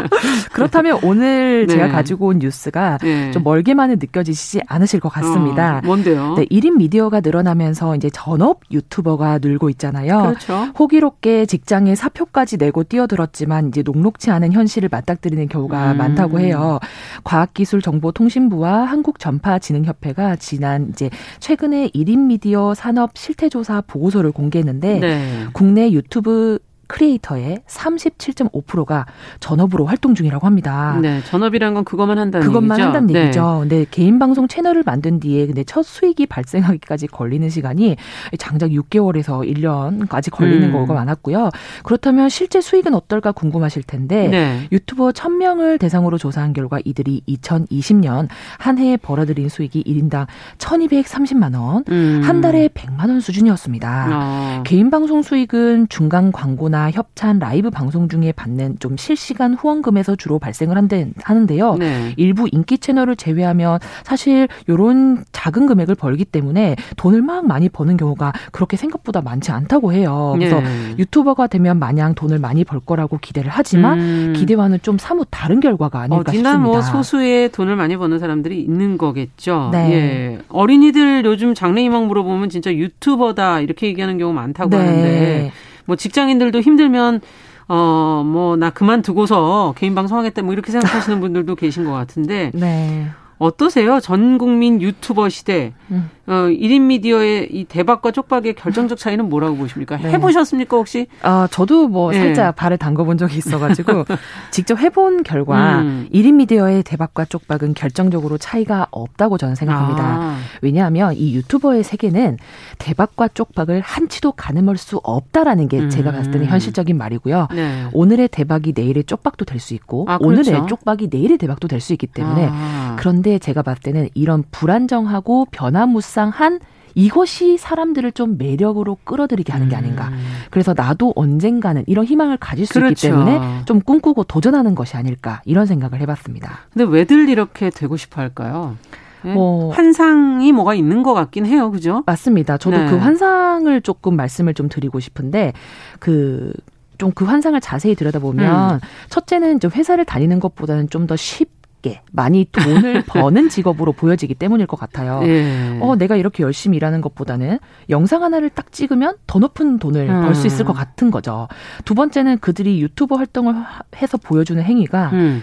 [0.53, 1.75] 그렇다면 오늘 네.
[1.75, 3.31] 제가 가지고 온 뉴스가 네.
[3.31, 5.79] 좀 멀게만은 느껴지시지 않으실 것 같습니다.
[5.79, 6.35] 어, 뭔데요?
[6.39, 10.23] 네, 1인 미디어가 늘어나면서 이제 전업 유튜버가 늘고 있잖아요.
[10.23, 10.73] 그렇죠.
[10.79, 15.99] 호기롭게 직장에 사표까지 내고 뛰어들었지만 있지만 이제 녹록치 않은 현실을 맞닥뜨리는 경우가 음.
[15.99, 16.79] 많다고 해요.
[17.25, 21.11] 과학기술정보통신부와 한국전파진흥협회가 지난 이제
[21.41, 25.47] 최근에 1인 미디어 산업 실태조사 보고서를 공개했는데 네.
[25.53, 26.61] 국내 유튜브
[26.91, 29.07] 크리에이터의 37.5%가
[29.39, 30.99] 전업으로 활동 중이라고 합니다.
[31.01, 32.87] 네, 전업이란 건 그것만 한다는 그것만 얘기죠?
[32.87, 33.21] 한다는 네.
[33.23, 33.65] 얘기죠.
[33.69, 37.97] 네, 개인 방송 채널을 만든 뒤에 근데 첫 수익이 발생하기까지 걸리는 시간이
[38.39, 40.73] 장장 6개월에서 1년까지 걸리는 음.
[40.73, 41.51] 경우가 많았고요.
[41.85, 44.69] 그렇다면 실제 수익은 어떨까 궁금하실 텐데 네.
[44.73, 50.27] 유튜버 1000명을 대상으로 조사한 결과 이들이 2020년 한 해에 벌어들인 수익이 1인당
[50.59, 52.21] 1230만 원, 음.
[52.25, 54.09] 한 달에 100만 원 수준이었습니다.
[54.11, 54.63] 어.
[54.65, 60.39] 개인 방송 수익은 중간 광고나 콘서트나 협찬, 라이브 방송 중에 받는 좀 실시간 후원금에서 주로
[60.39, 60.77] 발생을
[61.23, 61.75] 하는데요.
[61.75, 62.15] 네.
[62.17, 68.33] 일부 인기 채널을 제외하면 사실 이런 작은 금액을 벌기 때문에 돈을 막 많이 버는 경우가
[68.53, 70.33] 그렇게 생각보다 많지 않다고 해요.
[70.37, 70.95] 그래서 네.
[70.99, 74.33] 유튜버가 되면 마냥 돈을 많이 벌 거라고 기대를 하지만 음.
[74.35, 76.59] 기대와는 좀 사뭇 다른 결과가 아닐까 어디나 싶습니다.
[76.59, 79.69] 뭐 소수의 돈을 많이 버는 사람들이 있는 거겠죠.
[79.73, 79.93] 네.
[79.93, 80.39] 예.
[80.49, 84.77] 어린이들 요즘 장래희망 물어보면 진짜 유튜버다 이렇게 얘기하는 경우 많다고 네.
[84.77, 85.53] 하는데
[85.91, 87.21] 뭐 직장인들도 힘들면
[87.67, 92.51] 어, 뭐, 나 그만두고서 개인 방송하겠다, 뭐, 이렇게 생각하시는 분들도 계신 것 같은데.
[92.53, 93.07] 네.
[93.39, 94.01] 어떠세요?
[94.01, 95.73] 전 국민 유튜버 시대.
[95.93, 96.11] 음.
[96.31, 99.97] 어, 1인 미디어의 이 대박과 쪽박의 결정적 차이는 뭐라고 보십니까?
[99.99, 100.11] 네.
[100.13, 101.07] 해보셨습니까, 혹시?
[101.23, 102.19] 아, 저도 뭐 네.
[102.19, 104.05] 살짝 발을 담궈본 적이 있어가지고,
[104.51, 106.09] 직접 해본 결과, 음.
[106.13, 110.03] 1인 미디어의 대박과 쪽박은 결정적으로 차이가 없다고 저는 생각합니다.
[110.03, 110.39] 아.
[110.63, 112.39] 왜냐하면 이 유튜버의 세계는
[112.79, 115.91] 대박과 쪽박을 한치도 가늠할 수 없다라는 게 음.
[115.91, 117.49] 제가 봤을 때는 현실적인 말이고요.
[117.55, 117.85] 네.
[117.93, 120.51] 오늘의 대박이 내일의 쪽박도 될 수 있고, 아, 그렇죠.
[120.53, 122.97] 오늘의 쪽박이 내일의 대박도 될 수 있기 때문에, 아.
[122.99, 126.61] 그런데 그런데 제가 봤을 때는 이런 불안정하고 변화무쌍 한
[126.95, 130.09] 이것이 사람들을 좀 매력으로 끌어들이게 하는 게 아닌가.
[130.09, 130.19] 음.
[130.51, 132.91] 그래서 나도 언젠가는 이런 희망을 가질 수 그렇죠.
[132.93, 136.59] 있기 때문에 좀 꿈꾸고 도전하는 것이 아닐까 이런 생각을 해봤습니다.
[136.73, 138.77] 근데 왜들 이렇게 되고 싶어 할까요?
[139.23, 139.35] 네?
[139.35, 142.03] 뭐 환상이 뭐가 있는 것 같긴 해요, 그죠?
[142.07, 142.59] 맞습니다.
[142.59, 142.87] 저도 네.
[142.87, 145.53] 그 환상을 조금 말씀을 좀 드리고 싶은데
[145.99, 146.53] 그
[146.99, 148.81] 좀그 환상을 자세히 들여다보면 음.
[149.09, 151.60] 첫째는 좀 회사를 다니는 것보다는 좀 더 쉽.
[151.81, 155.21] 쉽게 많이 돈을 버는 직업으로 보여지기 때문일 것 같아요.
[155.25, 155.79] 예.
[155.81, 160.23] 어, 내가 이렇게 열심히 일하는 것보다는 영상 하나를 딱 찍으면 더 높은 돈을 음.
[160.23, 161.49] 벌수 있을 것 같은 거죠.
[161.85, 163.55] 두 번째는 그들이 유튜버 활동을
[163.97, 165.43] 해서 보여주는 행위가 음.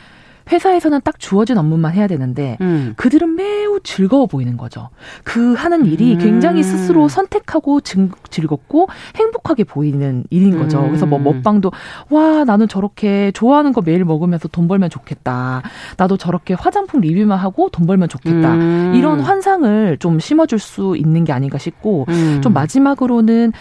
[0.52, 2.94] 회사에서는 딱 주어진 업무만 해야 되는데 음.
[2.96, 4.90] 그들은 매우 즐거워 보이는 거죠.
[5.24, 6.20] 그 하는 일이 음.
[6.20, 10.80] 굉장히 스스로 선택하고 즐, 즐겁고 행복하게 보이는 일인 거죠.
[10.80, 10.88] 음.
[10.88, 11.72] 그래서 뭐 먹방도
[12.10, 15.62] 와 나는 저렇게 좋아하는 거 매일 먹으면서 돈 벌면 좋겠다.
[15.98, 18.54] 나도 저렇게 화장품 리뷰만 하고 돈 벌면 좋겠다.
[18.54, 18.94] 음.
[18.96, 22.40] 이런 환상을 좀 심어줄 수 있는 게 아닌가 싶고 음.
[22.42, 23.54] 좀 마지막으로는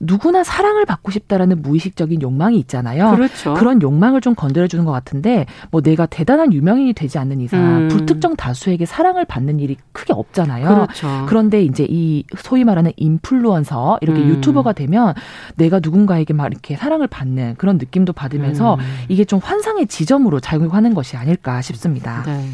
[0.00, 3.14] 누구나 사랑을 받고 싶다라는 무의식적인 욕망이 있잖아요.
[3.14, 3.52] 그렇죠.
[3.54, 7.88] 그런 욕망을 좀 건드려 주는 것 같은데 뭐 내가 대단한 유명인이 되지 않는 이상 음.
[7.88, 10.68] 불특정 다수에게 사랑을 받는 일이 크게 없잖아요.
[10.68, 11.26] 그렇죠.
[11.28, 14.28] 그런데 이제 이 소위 말하는 인플루언서 이렇게 음.
[14.30, 15.12] 유튜버가 되면
[15.56, 18.80] 내가 누군가에게 막 이렇게 사랑을 받는 그런 느낌도 받으면서 음.
[19.08, 22.22] 이게 좀 환상의 지점으로 작용하는 것이 아닐까 싶습니다.
[22.24, 22.48] 네.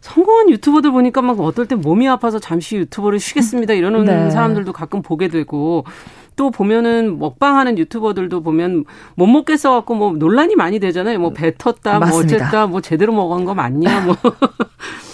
[0.00, 4.30] 성공한 유튜버들 보니까 막 어떨 때 몸이 아파서 잠시 유튜버를 쉬겠습니다 이러는 네.
[4.30, 5.84] 사람들도 가끔 보게 되고
[6.36, 11.18] 또 보면은 먹방하는 유튜버들도 보면 못 먹겠어 갖고 뭐 논란이 많이 되잖아요.
[11.18, 14.16] 뭐 뱉었다, 뭐 어쨌다, 뭐 제대로 먹은 거 맞냐, 뭐.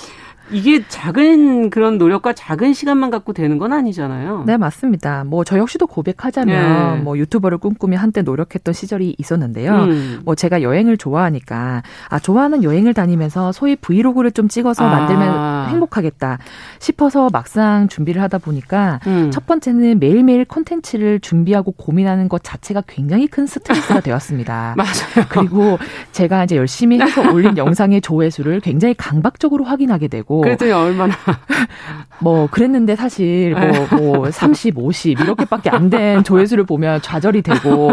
[0.53, 4.45] 이게 작은 그런 노력과 작은 시간만 갖고 되는 건 아니잖아요.
[4.47, 5.25] 네, 맞습니다.
[5.25, 7.03] 뭐 저 역시도 고백하자면 네.
[7.03, 9.73] 뭐 유튜버를 꿈꾸며 한때 노력했던 시절이 있었는데요.
[9.85, 10.21] 음.
[10.27, 14.91] 뭐 제가 여행을 좋아하니까 아 좋아하는 여행을 다니면서 소위 브이로그를 좀 찍어서 아.
[14.91, 16.37] 만들면 행복하겠다
[16.81, 19.31] 싶어서 막상 준비를 하다 보니까 음.
[19.31, 24.75] 첫 번째는 매일매일 콘텐츠를 준비하고 고민하는 것 자체가 굉장히 큰 스트레스가 되었습니다.
[24.77, 25.27] 맞아요.
[25.31, 25.79] 그리고
[26.13, 31.15] 제가 이제 열심히 해서 올린 영상의 조회수를 굉장히 강박적으로 확인하게 되고 그랬더니 얼마나.
[32.21, 37.93] 뭐, 그랬는데 사실 뭐, 뭐, 30, 50 이렇게밖에 안 된 조회수를 보면 좌절이 되고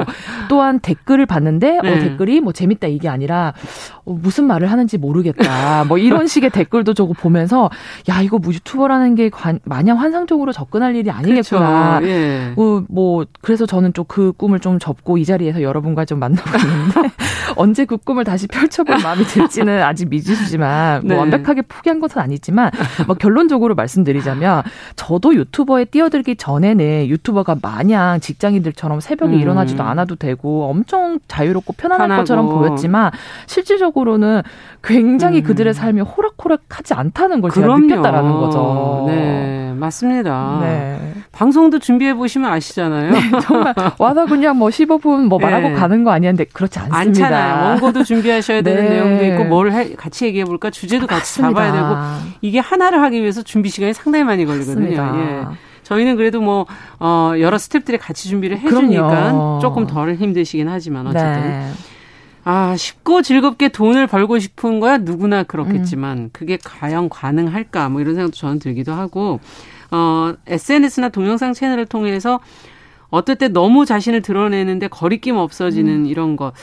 [0.50, 1.92] 또한 댓글을 봤는데, 어, 네.
[1.94, 3.54] 어, 댓글이 뭐 재밌다 이게 아니라
[3.95, 5.84] 어, 무슨 말을 하는지 모르겠다.
[5.86, 7.70] 뭐 이런 식의 댓글도 저거 보면서
[8.10, 12.00] 야, 이거 뭐 유튜버라는 게 관, 마냥 환상적으로 접근할 일이 아니겠구나.
[12.00, 12.14] 그렇죠.
[12.14, 12.54] 예.
[12.56, 17.12] 뭐, 뭐, 그래서 저는 좀 그 꿈을 좀 접고 이 자리에서 여러분과 좀 만나고 있는데
[17.58, 21.20] 언제 그 꿈을 다시 펼쳐볼 마음이 들지는 아직 미지수지만 뭐 네.
[21.20, 22.72] 완벽하게 포기한 것은 아니 아니지만
[23.08, 24.64] 뭐 결론적으로 말씀드리자면
[24.96, 29.40] 저도 유튜버에 뛰어들기 전에는 유튜버가 마냥 직장인들처럼 새벽에 음.
[29.40, 32.22] 일어나지도 않아도 되고 엄청 자유롭고 편안한 편하고.
[32.22, 33.12] 것처럼 보였지만
[33.48, 34.42] 실질적으로 는
[34.84, 35.44] 굉장히 음.
[35.44, 39.06] 그들의 삶이 호락호락하지 않다는 걸 제가 느꼈다라는 거죠.
[39.08, 40.60] 네, 맞습니다.
[40.62, 41.14] 네.
[41.32, 43.12] 방송도 준비해 보시면 아시잖아요.
[43.12, 45.74] 네, 정말 와서 그냥 뭐 15분 뭐 말하고 네.
[45.74, 47.00] 가는 거 아니었는데 그렇지 않습니다.
[47.28, 47.70] 않잖아요.
[47.70, 48.90] 원고도 준비하셔야 되는 네.
[48.90, 51.62] 내용도 있고 뭘 해, 같이 얘기해 볼까 주제도 같이 맞습니다.
[51.66, 55.16] 잡아야 되고 이게 하나를 하기 위해서 준비 시간이 상당히 많이 걸리거든요.
[55.18, 55.46] 예.
[55.84, 56.66] 저희는 그래도 뭐
[57.00, 59.60] 어, 여러 스탭들이 같이 준비를 해주니까 그럼요.
[59.62, 61.42] 조금 덜 힘드시긴 하지만 어쨌든.
[61.42, 61.72] 네.
[62.48, 66.30] 아, 쉽고 즐겁게 돈을 벌고 싶은 거야 누구나 그렇겠지만 음.
[66.32, 69.40] 그게 과연 가능할까 뭐 이런 생각도 저는 들기도 하고
[69.90, 72.40] 어, SNS나 동영상 채널을 통해서
[73.10, 76.06] 어떨 때 너무 자신을 드러내는데 거리낌 없어지는 음.
[76.06, 76.54] 이런 거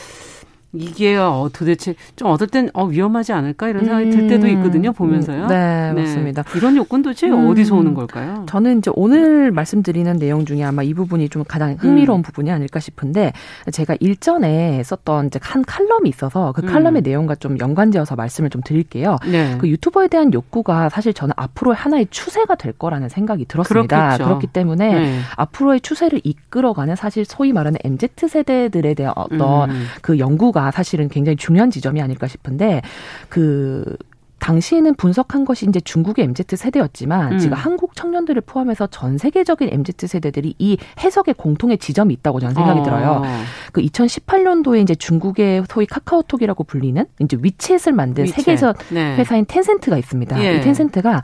[0.74, 4.52] 이게 어, 도대체 좀 어떨 땐 어, 위험하지 않을까 이런 생각이 들 때도 음.
[4.52, 5.46] 있거든요 보면서요.
[5.46, 6.00] 네, 네.
[6.00, 6.44] 맞습니다.
[6.56, 7.48] 이런 요건 도대체 음.
[7.48, 8.46] 어디서 오는 걸까요?
[8.48, 12.22] 저는 이제 오늘 말씀드리는 내용 중에 아마 이 부분이 좀 가장 흥미로운 음.
[12.22, 13.32] 부분이 아닐까 싶은데
[13.70, 17.04] 제가 일전에 썼던 이제 한 칼럼이 있어서 그 칼럼의 음.
[17.04, 19.18] 내용과 좀 연관지어서 말씀을 좀 드릴게요.
[19.30, 19.56] 네.
[19.58, 23.96] 그 유튜버에 대한 욕구가 사실 저는 앞으로 하나의 추세가 될 거라는 생각이 들었습니다.
[23.96, 24.24] 그렇겠죠.
[24.24, 25.18] 그렇기 때문에 네.
[25.36, 29.86] 앞으로의 추세를 이끌어가는 사실 소위 말하는 MZ 세대들에 대한 어떤 음.
[30.00, 32.82] 그 연구가 연구가 사실은 굉장히 중요한 지점이 아닐까 싶은데
[33.28, 33.96] 그
[34.38, 37.38] 당시에는 분석한 것이 이제 중국의 MZ 세대였지만 음.
[37.38, 42.80] 지금 한국 청년들을 포함해서 전 세계적인 MZ 세대들이 이 해석에 공통의 지점이 있다고 저는 생각이
[42.80, 42.82] 어.
[42.82, 43.22] 들어요.
[43.70, 48.32] 그 2018년도에 이제 중국의 소위 카카오톡이라고 불리는 이제 위챗을 만든 위챗.
[48.32, 49.16] 세계적 네.
[49.16, 50.42] 회사인 텐센트가 있습니다.
[50.44, 50.56] 예.
[50.56, 51.22] 이 텐센트가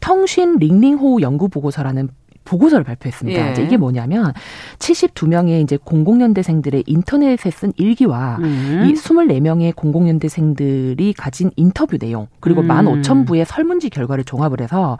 [0.00, 2.10] 텅신 링링호 연구 보고서라는
[2.44, 3.48] 보고서를 발표했습니다.
[3.48, 3.52] 예.
[3.52, 4.32] 이제 이게 뭐냐면
[4.78, 8.84] 72명의 이제 공공연대생들의 인터넷에 쓴 일기와 음.
[8.86, 12.68] 이 24명의 공공연대생들이 가진 인터뷰 내용 그리고 음.
[12.68, 14.98] 15,000부의 설문지 결과를 종합을 해서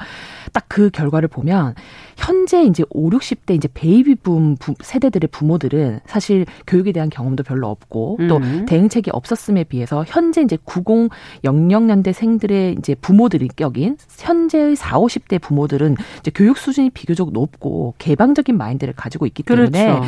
[0.52, 1.76] 딱 그 결과를 보면
[2.16, 8.18] 현재 이제 5, 60대 이제 베이비 붐 세대들의 부모들은 사실 교육에 대한 경험도 별로 없고
[8.28, 8.66] 또 음.
[8.66, 11.10] 대응책이 없었음에 비해서 현재 이제 90,
[11.44, 18.94] 00년대생들의 이제 부모들이 격인 현재의 4, 50대 부모들은 이제 교육 수준이 비교적 높고 개방적인 마인드를
[18.94, 20.04] 가지고 있기 때문에 그렇죠.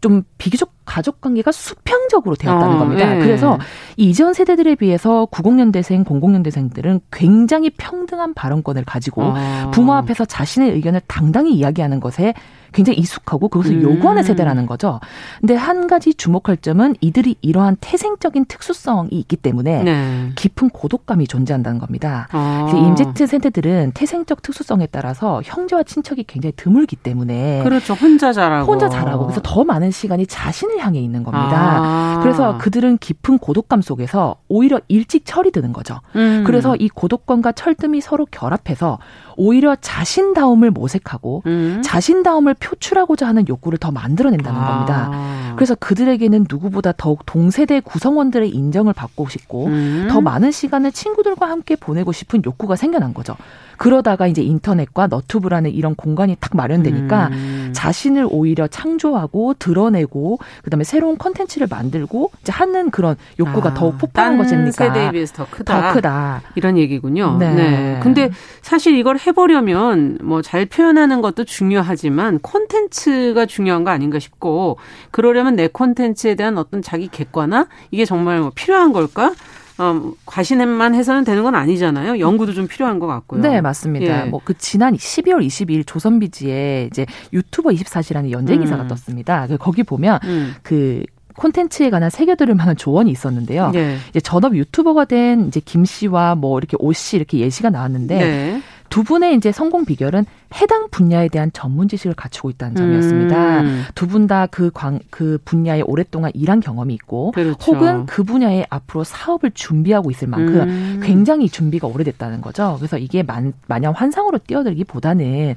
[0.00, 3.16] 좀 비교적 가족 관계가 수평적으로 되었다는 어, 겁니다.
[3.16, 3.18] 예.
[3.20, 3.58] 그래서
[3.96, 9.70] 이전 세대들에 비해서 90년대생, 00년대생들은 굉장히 평등한 발언권을 가지고 어.
[9.72, 12.34] 부모 앞에서 자신의 의견을 당당히 이야기하는 것에
[12.72, 13.82] 굉장히 익숙하고 그것을 음.
[13.82, 14.98] 요구하는 세대라는 거죠.
[15.40, 20.30] 근데 한 가지 주목할 점은 이들이 이러한 태생적인 특수성이 있기 때문에 네.
[20.34, 22.28] 깊은 고독감이 존재한다는 겁니다.
[22.32, 22.70] 아.
[22.74, 27.94] 임제트 세대들은 태생적 특수성에 따라서 형제와 친척이 굉장히 드물기 때문에 그렇죠.
[27.94, 31.78] 혼자 자라고 혼자 자라고 그래서 더 많은 시간이 자신 을 향해 있는 겁니다.
[31.82, 32.20] 아.
[32.22, 36.00] 그래서 그들은 깊은 고독감 속에서 오히려 일찍 철이 드는 거죠.
[36.16, 36.44] 음.
[36.46, 38.98] 그래서 이 고독감과 철듦이 서로 결합해서
[39.36, 41.82] 오히려 자신다움을 모색하고 음.
[41.84, 44.66] 자신다움을 표출하고자 하는 욕구를 더 만들어낸다는 아.
[44.66, 45.10] 겁니다.
[45.56, 50.08] 그래서 그들에게는 누구보다 더욱 동세대 구성원들의 인정을 받고 싶고 음.
[50.10, 53.36] 더 많은 시간을 친구들과 함께 보내고 싶은 욕구가 생겨난 거죠.
[53.82, 57.70] 그러다가 이제 인터넷과 너튜브라는 이런 공간이 딱 마련되니까 음.
[57.74, 64.38] 자신을 오히려 창조하고 드러내고 그다음에 새로운 컨텐츠를 만들고 이제 하는 그런 욕구가 아, 더욱 폭발한
[64.38, 65.80] 것이니까 세대에 비해서 더 크다.
[65.88, 66.42] 더 크다.
[66.54, 67.38] 이런 얘기군요.
[67.40, 67.54] 네.
[67.54, 68.00] 네.
[68.04, 74.76] 근데 사실 이걸 해보려면 뭐 잘 표현하는 것도 중요하지만 콘텐츠가 중요한 거 아닌가 싶고
[75.10, 79.32] 그러려면 내 콘텐츠에 대한 어떤 자기 객관화 이게 정말 뭐 필요한 걸까?
[79.78, 82.18] 어, 과신만 해서는 되는 건 아니잖아요.
[82.18, 83.42] 연구도 좀 필요한 것 같고요.
[83.42, 84.26] 네, 맞습니다.
[84.26, 84.30] 예.
[84.30, 88.88] 뭐그 지난 12월 22일 조선비지에 이제 유튜버 24시라는 연재 기사가 음.
[88.88, 89.46] 떴습니다.
[89.46, 90.54] 그 거기 보면 음.
[90.62, 91.02] 그
[91.36, 93.70] 콘텐츠에 관한 새겨들을 만한 조언이 있었는데요.
[93.70, 93.96] 네.
[94.10, 98.62] 이제 전업 유튜버가 된 이제 김 씨와 뭐 이렇게 오씨 이렇게 예시가 나왔는데 네.
[98.92, 100.26] 두 분의 이제 성공 비결은
[100.60, 103.60] 해당 분야에 대한 전문 지식을 갖추고 있다는 점이었습니다.
[103.62, 103.84] 음.
[103.94, 107.72] 두분 다그그 분야에 오랫동안 일한 경험이 있고 그렇죠.
[107.72, 111.00] 혹은 그 분야에 앞으로 사업을 준비하고 있을 만큼 음.
[111.02, 112.74] 굉장히 준비가 오래됐다는 거죠.
[112.78, 115.54] 그래서 이게 만, 마냥 환상으로 뛰어들기보다는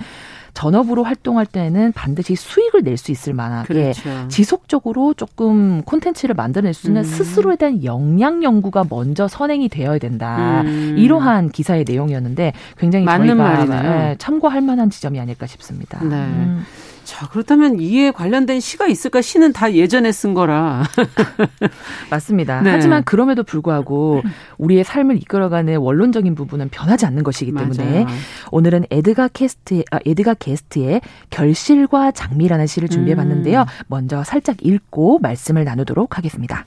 [0.56, 4.28] 전업으로 활동할 때는 반드시 수익을 낼 수 있을 만하게 그렇죠.
[4.30, 7.04] 지속적으로 조금 콘텐츠를 만들어낼 수 있는 음.
[7.04, 10.62] 스스로에 대한 역량 연구가 먼저 선행이 되어야 된다.
[10.62, 10.96] 음.
[10.98, 14.16] 이러한 기사의 내용이었는데 굉장히 맞는 말이네요.
[14.18, 16.00] 참고할 만한 지점이 아닐까 싶습니다.
[16.04, 16.16] 네.
[16.16, 16.64] 음.
[17.16, 19.22] 자, 그렇다면 이에 관련된 시가 있을까?
[19.22, 20.84] 시는 다 예전에 쓴 거라.
[22.12, 22.60] 맞습니다.
[22.60, 22.72] 네.
[22.72, 24.22] 하지만 그럼에도 불구하고
[24.58, 28.18] 우리의 삶을 이끌어가는 원론적인 부분은 변하지 않는 것이기 때문에 맞아요.
[28.52, 31.00] 오늘은 에드가 캐스트, 아, 에드가 게스트의
[31.30, 33.62] 결실과 장미라는 시를 준비해 봤는데요.
[33.62, 33.66] 음.
[33.88, 36.66] 먼저 살짝 읽고 말씀을 나누도록 하겠습니다.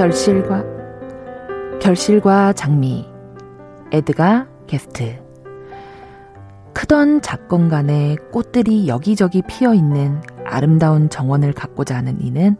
[0.00, 0.64] 결실과
[1.78, 3.06] 결실과 장미
[3.92, 5.22] 에드가 게스트
[6.72, 12.56] 크던 작건 간에 꽃들이 여기저기 피어 있는 아름다운 정원을 갖고자 하는 이는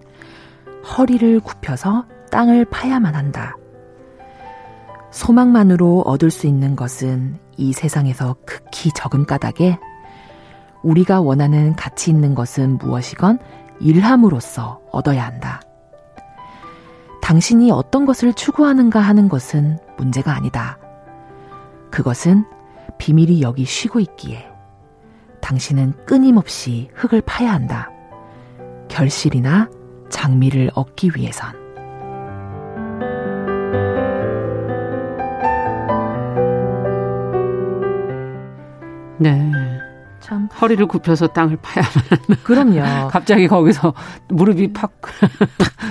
[0.84, 3.56] 허리를 굽혀서 땅을 파야만 한다.
[5.10, 9.78] 소망만으로 얻을 수 있는 것은 이 세상에서 극히 적은 까닭에
[10.82, 13.38] 우리가 원하는 가치 있는 것은 무엇이건
[13.80, 15.62] 일함으로써 얻어야 한다.
[17.22, 20.78] 당신이 어떤 것을 추구하는가 하는 것은 문제가 아니다.
[21.90, 22.44] 그것은
[22.98, 24.46] 비밀이 여기 쉬고 있기에
[25.40, 27.90] 당신은 끊임없이 흙을 파야 한다.
[28.88, 29.68] 결실이나
[30.08, 31.60] 장미를 얻기 위해선.
[39.18, 39.59] 네.
[40.30, 41.90] 참 허리를 굽혀서 땅을 파야만.
[42.44, 43.08] 그럼요.
[43.10, 43.92] 갑자기 거기서
[44.28, 44.92] 무릎이 팍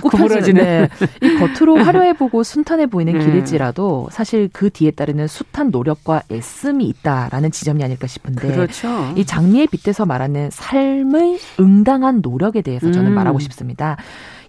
[0.01, 0.63] 구부러지는.
[0.63, 0.89] 네.
[1.21, 3.19] 이 겉으로 화려해 보고 순탄해 보이는 네.
[3.19, 8.53] 길일지라도 사실 그 뒤에 따르는 숱한 노력과 애씀이 있다라는 지점이 아닐까 싶은데.
[8.53, 9.11] 그렇죠.
[9.17, 13.15] 이 장미에 빗대서 말하는 삶의 응당한 노력에 대해서 저는 음.
[13.15, 13.97] 말하고 싶습니다.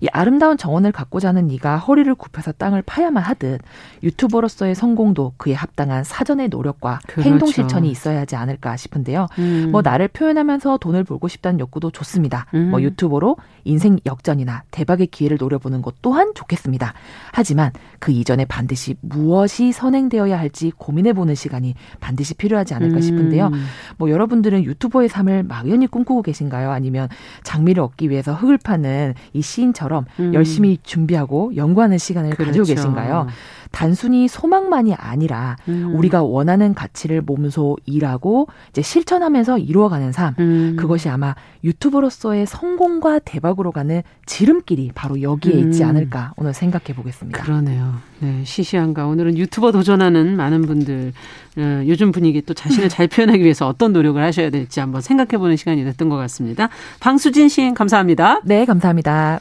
[0.00, 3.60] 이 아름다운 정원을 갖고자 하는 네가 허리를 굽혀서 땅을 파야만 하듯
[4.02, 7.28] 유튜버로서의 성공도 그에 합당한 사전의 노력과 그렇죠.
[7.28, 9.26] 행동 실천이 있어야 하지 않을까 싶은데요.
[9.38, 9.68] 음.
[9.70, 12.46] 뭐 나를 표현하면서 돈을 벌고 싶다는 욕구도 좋습니다.
[12.52, 12.70] 뭐 음.
[12.70, 16.94] 뭐 유튜버로 인생 역전이나 대박의 기회를 노려보는 것 또한 좋겠습니다.
[17.32, 23.00] 하지만 그 이전에 반드시 무엇이 선행되어야 할지 고민해보는 시간이 반드시 필요하지 않을까 음.
[23.02, 23.50] 싶은데요.
[23.98, 26.70] 뭐 여러분들은 유튜버의 삶을 막연히 꿈꾸고 계신가요?
[26.70, 27.08] 아니면
[27.42, 30.32] 장미를 얻기 위해서 흙을 파는 이 시인처럼 것처럼 음.
[30.32, 32.60] 열심히 준비하고 연구하는 시간을 그렇죠.
[32.60, 33.26] 가지고 계신가요?
[33.72, 35.94] 단순히 소망만이 아니라 음.
[35.94, 40.76] 우리가 원하는 가치를 몸소 일하고 이제 실천하면서 이루어가는 삶 음.
[40.76, 45.58] 그것이 아마 유튜버로서의 성공과 대박으로 가는 지름길이 바로 여기에 음.
[45.68, 47.42] 있지 않을까 오늘 생각해 보겠습니다.
[47.42, 47.94] 그러네요.
[48.18, 51.12] 네, 시시한가 오늘은 유튜버 도전하는 많은 분들
[51.58, 55.56] 어, 요즘 분위기 또 자신을 잘 표현하기 위해서 어떤 노력을 하셔야 될지 한번 생각해 보는
[55.56, 56.68] 시간이 됐던 것 같습니다.
[56.98, 58.40] 방수진 시인 감사합니다.
[58.44, 59.40] 네, 감사합니다.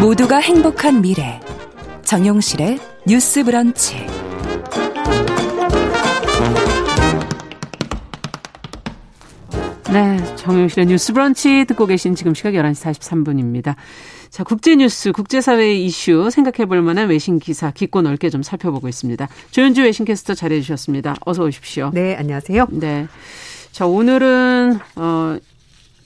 [0.00, 1.40] 모두가 행복한 미래
[2.04, 3.96] 정용실의 뉴스 브런치
[9.92, 13.74] 네, 정용실의 뉴스 브런치 듣고 계신 지금 시각 11시 43분입니다.
[14.30, 19.26] 자, 국제 뉴스, 국제사회 이슈 생각해 볼 만한 외신 기사 깊고 넓게 좀 살펴보고 있습니다.
[19.50, 21.16] 조현주 외신 캐스터 잘해 주셨습니다.
[21.24, 21.90] 어서 오십시오.
[21.92, 22.68] 네, 안녕하세요.
[22.70, 23.08] 네.
[23.72, 25.38] 자, 오늘은 어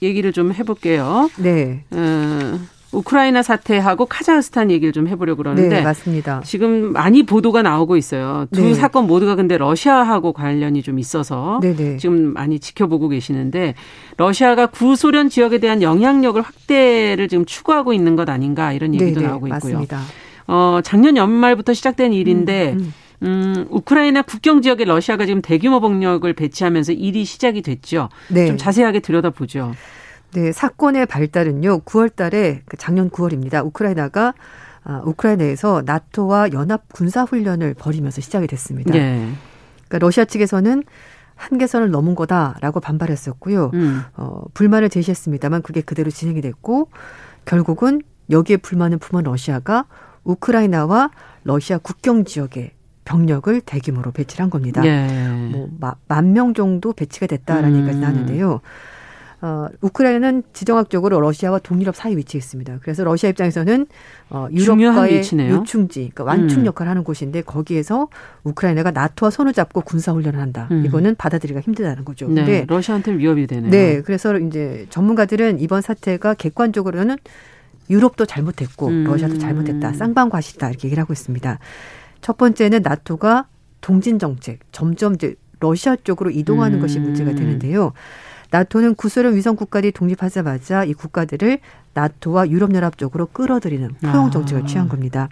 [0.00, 1.28] 얘기를 좀 해볼게요.
[1.36, 1.84] 네.
[1.90, 2.58] 어,
[2.92, 6.42] 우크라이나 사태하고 카자흐스탄 얘기를 좀 해보려고 그러는데 네, 맞습니다.
[6.44, 8.46] 지금 많이 보도가 나오고 있어요.
[8.52, 8.74] 두 네.
[8.74, 11.76] 사건 모두가 근데 러시아하고 관련이 좀 있어서 네네.
[11.76, 11.96] 네.
[11.96, 13.74] 지금 많이 지켜보고 계시는데
[14.18, 19.26] 러시아가 구소련 지역에 대한 영향력을 확대를 지금 추구하고 있는 것 아닌가 이런 얘기도 네네, 네,
[19.26, 19.58] 나오고 있고요.
[19.58, 20.00] 맞습니다.
[20.46, 22.92] 어, 작년 연말부터 시작된 일인데 음, 음.
[23.22, 28.08] 음, 우크라이나 국경 지역에 러시아가 지금 대규모 병력을 배치하면서 일이 시작이 됐죠.
[28.28, 28.48] 네.
[28.48, 29.72] 좀 자세하게 들여다보죠.
[30.34, 31.80] 네, 사건의 발단은요.
[31.80, 33.64] 9월 달에 그 작년 9월입니다.
[33.66, 34.34] 우크라이나가
[34.84, 38.92] 아, 우크라이나에서 나토와 연합 군사 훈련을 벌이면서 시작이 됐습니다.
[38.92, 39.30] 네.
[39.88, 40.82] 그러니까 러시아 측에서는
[41.36, 43.70] 한계선을 넘은 거다라고 반발했었고요.
[43.74, 44.02] 음.
[44.16, 46.88] 어, 불만을 제시했습니다만 그게 그대로 진행이 됐고
[47.44, 49.86] 결국은 여기에 불만을 품은 러시아가
[50.24, 51.10] 우크라이나와
[51.44, 52.74] 러시아 국경 지역에
[53.04, 54.80] 병력을 대규모로 배치를 한 겁니다.
[54.80, 55.50] 네.
[55.50, 57.88] 뭐만 명 정도 배치가 됐다라는 음.
[57.88, 58.60] 얘기가 나는데요.
[59.42, 62.78] 어, 우크라이나는 지정학적으로 러시아와 동유럽 사이 위치해 있습니다.
[62.80, 63.88] 그래서 러시아 입장에서는
[64.30, 66.66] 어, 유럽과의 요충지, 그러니까 완충 음.
[66.66, 68.06] 역할을 하는 곳인데 거기에서
[68.44, 70.68] 우크라이나가 나토와 손을 잡고 군사 훈련을 한다.
[70.70, 70.86] 음.
[70.86, 72.28] 이거는 받아들이기가 힘들다는 거죠.
[72.28, 73.70] 네, 근데 러시아한테는 위협이 되네요.
[73.70, 77.16] 네, 그래서 이제 전문가들은 이번 사태가 객관적으로는
[77.90, 79.04] 유럽도 잘못했고 음.
[79.04, 79.92] 러시아도 잘못했다.
[79.92, 81.58] 쌍방과시다 이렇게 얘기를 하고 있습니다.
[82.20, 83.48] 첫 번째는 나토가
[83.80, 87.36] 동진 정책 점점 이제 러시아 쪽으로 이동하는 것이 문제가 음.
[87.36, 87.92] 되는데요.
[88.52, 91.58] 나토는 구소련 위성 국가들이 독립하자마자 이 국가들을
[91.94, 94.66] 나토와 유럽연합 쪽으로 끌어들이는 포용 정책을 아.
[94.66, 95.28] 취한 겁니다.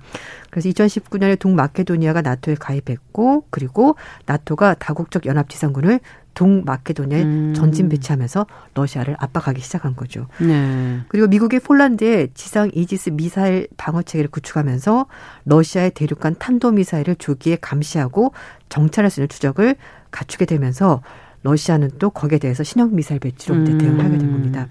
[0.50, 3.96] 그래서 2019년에 동마케도니아가 나토에 가입했고 그리고
[4.26, 6.00] 나토가 다국적 연합지상군을
[6.32, 7.54] 동마케도니아에 음.
[7.54, 10.26] 전진 배치하면서 러시아를 압박하기 시작한 거죠.
[10.38, 11.00] 네.
[11.08, 15.06] 그리고 미국의 폴란드에 지상 이지스 미사일 방어 체계를 구축하면서
[15.44, 18.32] 러시아의 대륙간 탄도 미사일을 조기에 감시하고
[18.70, 19.76] 정찰할 수 있는 추적을
[20.10, 21.02] 갖추게 되면서
[21.42, 23.78] 러시아는 또 거기에 대해서 신형 미사일 배치로 음.
[23.78, 24.68] 대응을 하게 된 겁니다.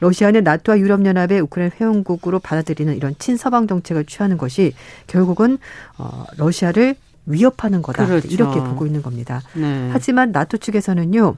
[0.00, 4.74] 러시아는 나토와 유럽연합의 우크라이나 회원국으로 받아들이는 이런 친서방 정책을 취하는 것이
[5.06, 5.58] 결국은
[5.96, 6.96] 어 러시아를
[7.26, 8.28] 위협하는 거다 그렇죠.
[8.28, 9.40] 이렇게 보고 있는 겁니다.
[9.54, 9.88] 네.
[9.92, 11.36] 하지만 나토 측에서는요.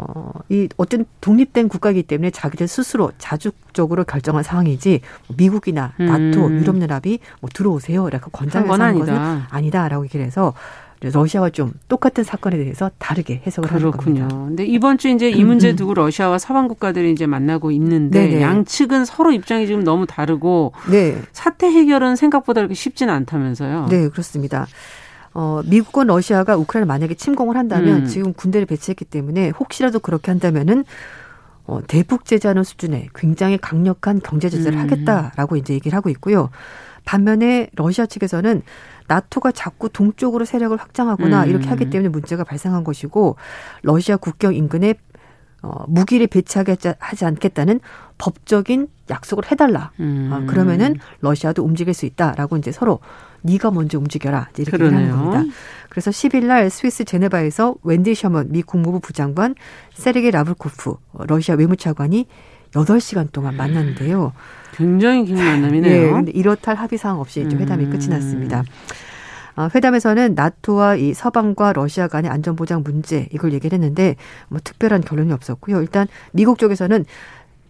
[0.00, 5.00] 어, 이 어떤 독립된 국가이기 때문에 자기들 스스로 자주적으로 결정한 상황이지
[5.36, 6.60] 미국이나 나토, 음.
[6.60, 8.06] 유럽연합이 뭐 들어오세요.
[8.06, 9.14] 이렇게 권장해서 한 것은
[9.50, 10.54] 아니다라고 얘기를 해서
[11.00, 14.22] 러시아와 좀 똑같은 사건에 대해서 다르게 해석을 그렇군요.
[14.22, 14.46] 하는 겁니다.
[14.48, 18.42] 근데 이번 주 이제 이 문제 두고 러시아와 서방 국가들이 이제 만나고 있는데 네네.
[18.42, 21.20] 양측은 서로 입장이 지금 너무 다르고 네.
[21.32, 23.86] 사태 해결은 생각보다 그렇게 쉽지는 않다면서요.
[23.90, 24.66] 네, 그렇습니다.
[25.34, 28.04] 어, 미국과 러시아가 우크라이나 만약에 침공을 한다면 음.
[28.06, 30.84] 지금 군대를 배치했기 때문에 혹시라도 그렇게 한다면은
[31.64, 34.82] 어, 대북 제재하는 수준의 굉장히 강력한 경제 제재를 음.
[34.82, 36.48] 하겠다라고 이제 얘기를 하고 있고요.
[37.04, 38.62] 반면에 러시아 측에서는
[39.08, 41.50] 나토가 자꾸 동쪽으로 세력을 확장하거나 음.
[41.50, 43.36] 이렇게 하기 때문에 문제가 발생한 것이고
[43.82, 44.94] 러시아 국경 인근에
[45.60, 47.80] 어, 무기를 배치하지 않겠다는
[48.18, 49.90] 법적인 약속을 해달라.
[49.98, 50.30] 음.
[50.32, 53.00] 어, 그러면은 러시아도 움직일 수 있다라고 이제 서로
[53.42, 54.84] 네가 먼저 움직여라 이렇게.
[54.84, 55.44] 하는 겁니다.
[55.88, 59.54] 그래서 10일 날 스위스 제네바에서 웬디 셔먼 미 국무부 부장관
[59.94, 60.94] 세르게 라블코프
[61.26, 62.26] 러시아 외무차관이
[62.72, 64.32] 8시간 동안 만났는데요.
[64.72, 66.02] 굉장히 긴 만남이네요.
[66.06, 67.90] 네, 근데 이렇다 할 합의 사항 없이 좀 회담이 음.
[67.90, 68.62] 끝이 났습니다.
[69.56, 74.14] 어, 회담에서는 나토와 이 서방과 러시아 간의 안전보장 문제 이걸 얘기를 했는데
[74.48, 75.80] 뭐 특별한 결론이 없었고요.
[75.80, 77.04] 일단 미국 쪽에서는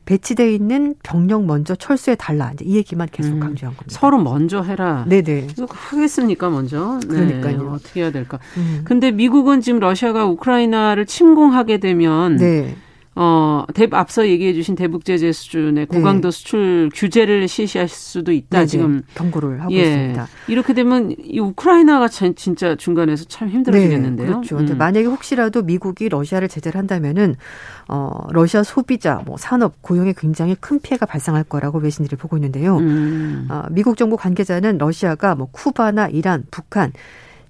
[0.05, 2.51] 배치돼 있는 병력 먼저 철수해 달라.
[2.55, 3.99] 이제 이 얘기만 계속 음, 강조한 겁니다.
[3.99, 5.05] 서로 먼저 해라.
[5.07, 5.49] 네네.
[5.69, 6.99] 하겠습니까 먼저?
[7.03, 7.09] 네.
[7.09, 7.63] 그러니까요.
[7.63, 8.39] 네, 어떻게 해야 될까?
[8.57, 8.83] 음.
[8.85, 12.77] 근데 미국은 지금 러시아가 우크라이나를 침공하게 되면 네.
[13.21, 15.85] 어, 대, 앞서 얘기해 주신 대북 제재 수준의 네.
[15.87, 16.37] 고강도 네.
[16.37, 18.61] 수출 규제를 실시할 수도 있다.
[18.61, 19.83] 네, 지금 경고를 하고 예.
[19.83, 20.29] 있습니다.
[20.47, 24.27] 이렇게 되면 이 우크라이나가 진짜 중간에서 참 힘들어지겠는데요.
[24.27, 24.59] 네, 그렇죠.
[24.59, 24.79] 음.
[24.79, 27.35] 만약에 혹시라도 미국이 러시아를 제재를 한다면은
[27.89, 32.77] 어, 러시아 소비자, 뭐 산업, 고용에 굉장히 큰 피해가 발생할 거라고 외신들이 보고 있는데요.
[32.77, 33.49] 음.
[33.51, 36.93] 어, 미국 정부 관계자는 러시아가 뭐 쿠바나 이란, 북한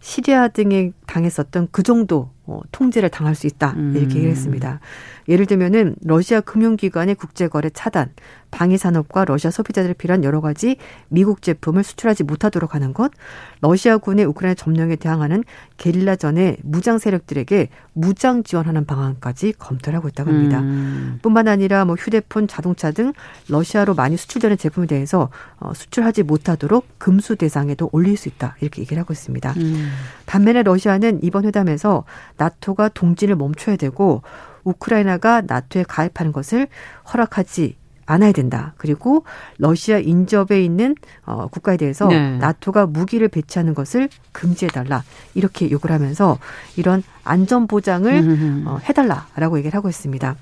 [0.00, 3.96] 시리아 등에 당했었던 그 정도 어, 통제를 당할 수 있다 이렇게 음.
[3.96, 4.80] 얘기를 했습니다.
[5.28, 8.10] 예를 들면은 러시아 금융기관의 국제거래 차단,
[8.50, 10.76] 방위산업과 러시아 소비자들을 필요한 여러 가지
[11.08, 13.12] 미국 제품을 수출하지 못하도록 하는 것,
[13.60, 15.44] 러시아군의 우크라이나 점령에 대항하는
[15.76, 20.60] 게릴라전의 무장 세력들에게 무장 지원하는 방안까지 검토를 하고 있다고 합니다.
[20.60, 21.18] 음.
[21.20, 23.12] 뿐만 아니라 뭐 휴대폰, 자동차 등
[23.48, 29.00] 러시아로 많이 수출되는 제품에 대해서 어, 수출하지 못하도록 금수 대상에도 올릴 수 있다 이렇게 얘기를
[29.00, 29.54] 하고 있습니다.
[29.56, 29.90] 음.
[30.26, 32.04] 반면에 러시아는 이번 회담에서
[32.36, 34.22] 나토가 동진을 멈춰야 되고
[34.68, 36.68] 우크라이나가 나토에 가입하는 것을
[37.12, 38.72] 허락하지 않아야 된다.
[38.78, 39.24] 그리고
[39.58, 40.94] 러시아 인접에 있는
[41.26, 42.38] 어, 국가에 대해서 네.
[42.38, 45.04] 나토가 무기를 배치하는 것을 금지해달라.
[45.34, 46.38] 이렇게 요구를 하면서
[46.76, 50.36] 이런 안전 보장을 어, 해달라라고 얘기를 하고 있습니다.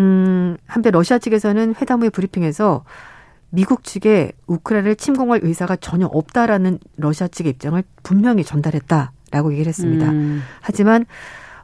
[0.00, 2.84] 음, 한편 러시아 측에서는 회담 후의 브리핑에서
[3.48, 10.10] 미국 측에 우크라이나를 침공할 의사가 전혀 없다라는 러시아 측의 입장을 분명히 전달했다라고 얘기를 했습니다.
[10.10, 10.42] 음.
[10.60, 11.06] 하지만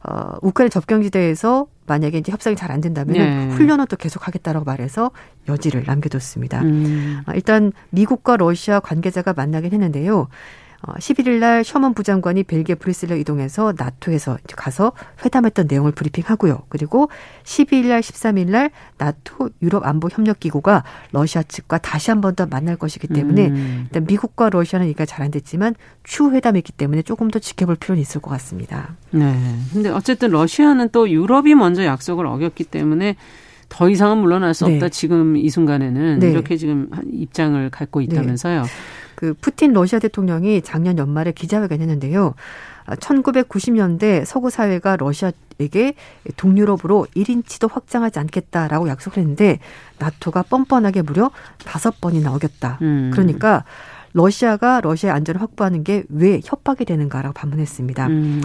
[0.04, 3.54] 어, 우크라이나 접경지대에서 만약에 이제 협상이 잘 안 된다면 네.
[3.54, 5.10] 훈련은 또 계속하겠다라고 말해서
[5.48, 6.62] 여지를 남겨뒀습니다.
[6.62, 7.22] 음.
[7.26, 10.28] 어, 일단 미국과 러시아 관계자가 만나긴 했는데요.
[10.84, 14.92] 어, 11일 날 셔먼 부장관이 벨기에 브뤼셀로 이동해서 나토에서 가서
[15.24, 16.62] 회담했던 내용을 브리핑하고요.
[16.68, 17.08] 그리고
[17.44, 22.46] 12일 날 13일 날 나토 유럽 안보 협력 기구가 러시아 측과 다시 한 번 더
[22.46, 23.80] 만날 것이기 때문에 음.
[23.84, 28.20] 일단 미국과 러시아는 얘기가 잘 안 됐지만 추후 회담이기 때문에 조금 더 지켜볼 필요는 있을
[28.20, 28.96] 것 같습니다.
[29.12, 29.34] 네.
[29.72, 33.14] 근데 어쨌든 러시아는 또 유럽이 먼저 약속을 어겼기 때문에
[33.68, 34.78] 더 이상은 물러날 수 없다.
[34.86, 34.88] 네.
[34.88, 36.30] 지금 이 순간에는 네.
[36.30, 38.62] 이렇게 지금 입장을 갖고 있다면서요.
[38.62, 38.68] 네.
[39.22, 42.34] 그 푸틴 러시아 대통령이 작년 연말에 기자회견 했는데요.
[42.88, 45.94] 1990년대 서구 사회가 러시아에게
[46.36, 49.60] 동유럽으로 1인치도 확장하지 않겠다라고 약속을 했는데
[50.00, 51.30] 나토가 뻔뻔하게 무려
[51.64, 52.78] 다섯 번이나 어겼다.
[52.82, 53.12] 음.
[53.12, 53.62] 그러니까
[54.12, 58.08] 러시아가 러시아의 안전을 확보하는 게 왜 협박이 되는가라고 반문했습니다.
[58.08, 58.42] 음.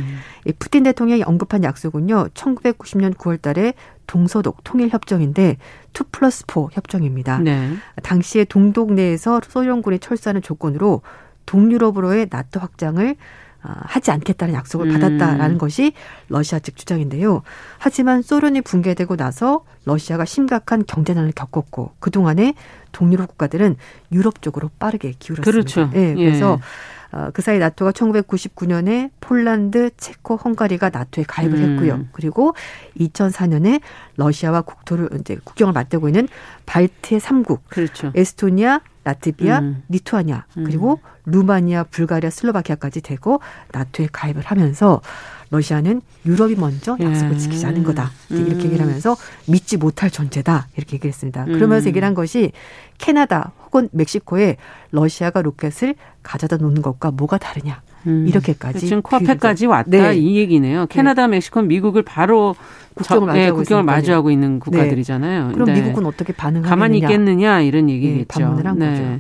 [0.60, 2.28] 푸틴 대통령이 언급한 약속은요.
[2.36, 3.74] 1990년 9월 달에
[4.06, 5.58] 동서독 통일 협정인데
[5.98, 7.40] 2 플러스 4 협정입니다.
[7.40, 7.76] 네.
[8.04, 11.02] 당시에 동독 내에서 소련군이 철수하는 조건으로
[11.46, 13.16] 동유럽으로의 나토 확장을
[13.64, 14.94] 어, 하지 않겠다는 약속을 음.
[14.94, 15.94] 받았다라는 것이
[16.30, 17.42] 러시아 측 주장인데요.
[17.80, 22.54] 하지만 소련이 붕괴되고 나서 러시아가 심각한 경제난을 겪었고 그동안에
[22.92, 23.76] 동유럽 국가들은
[24.12, 25.52] 유럽 쪽으로 빠르게 기울었습니다.
[25.52, 25.90] 그렇죠.
[25.92, 26.64] 네, 그래서 예.
[27.12, 31.72] 어, 그 사이 나토가 1999년에 폴란드, 체코, 헝가리가 나토에 가입을 음.
[31.74, 32.06] 했고요.
[32.12, 32.54] 그리고
[33.00, 33.82] 2004년에
[34.18, 36.28] 러시아와 국토를 이제 국경을 맞대고 있는
[36.66, 38.12] 발트의 3국, 그렇죠.
[38.16, 39.84] 에스토니아, 라트비아, 음.
[39.88, 40.64] 리투아니아, 음.
[40.66, 43.40] 그리고 루마니아, 불가리아, 슬로바키아까지 되고
[43.72, 45.02] 나토에 가입을 하면서
[45.50, 47.38] 러시아는 유럽이 먼저 약속을 예.
[47.38, 48.12] 지키지 않은 거다.
[48.30, 48.66] 이렇게 음.
[48.66, 49.16] 얘기를 하면서
[49.48, 50.68] 믿지 못할 존재다.
[50.76, 51.46] 이렇게 얘기했습니다.
[51.46, 51.90] 그러면서 음.
[51.90, 52.52] 얘기를 한 것이
[52.98, 54.58] 캐나다 혹은 멕시코에
[54.92, 57.82] 러시아가 로켓을 가져다 놓는 것과 뭐가 다르냐.
[58.08, 58.26] 음.
[58.28, 60.16] 이렇게까지 지금 코앞에까지 왔다 네.
[60.16, 60.86] 이 얘기네요.
[60.88, 61.36] 캐나다, 네.
[61.36, 62.56] 멕시코, 미국을 바로
[62.94, 65.48] 국경을, 저, 네, 국경을 마주하고 있는 국가들이잖아요.
[65.48, 65.54] 네.
[65.54, 66.70] 그럼 미국은 어떻게 반응하느냐?
[66.70, 68.40] 가만히 있겠느냐 이런 얘기겠죠.
[68.40, 69.20] 네, 반문을 한 거죠.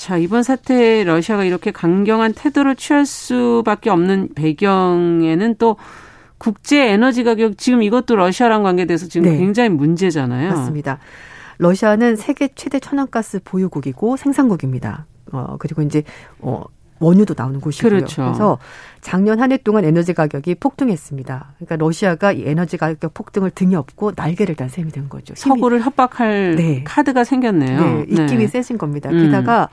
[0.00, 5.76] 자, 이번 사태에 러시아가 이렇게 강경한 태도를 취할 수밖에 없는 배경에는 또
[6.38, 9.36] 국제 에너지 가격 지금 이것도 러시아랑 관계돼서 지금 네.
[9.36, 10.52] 굉장히 문제잖아요.
[10.52, 11.00] 맞습니다.
[11.58, 15.04] 러시아는 세계 최대 천연가스 보유국이고 생산국입니다.
[15.32, 16.02] 어 그리고 이제
[16.38, 16.64] 어
[17.00, 17.90] 원유도 나오는 곳이고요.
[17.90, 18.22] 그렇죠.
[18.22, 18.58] 그래서
[19.00, 21.54] 작년 한 해 동안 에너지 가격이 폭등했습니다.
[21.56, 25.34] 그러니까 러시아가 이 에너지 가격 폭등을 등에 업고 날개를 단 셈이 된 거죠.
[25.36, 26.84] 서구를 협박할 네.
[26.84, 27.80] 카드가 생겼네요.
[27.80, 28.46] 네, 입김이 네.
[28.46, 29.10] 세진 겁니다.
[29.10, 29.24] 음.
[29.24, 29.68] 게다가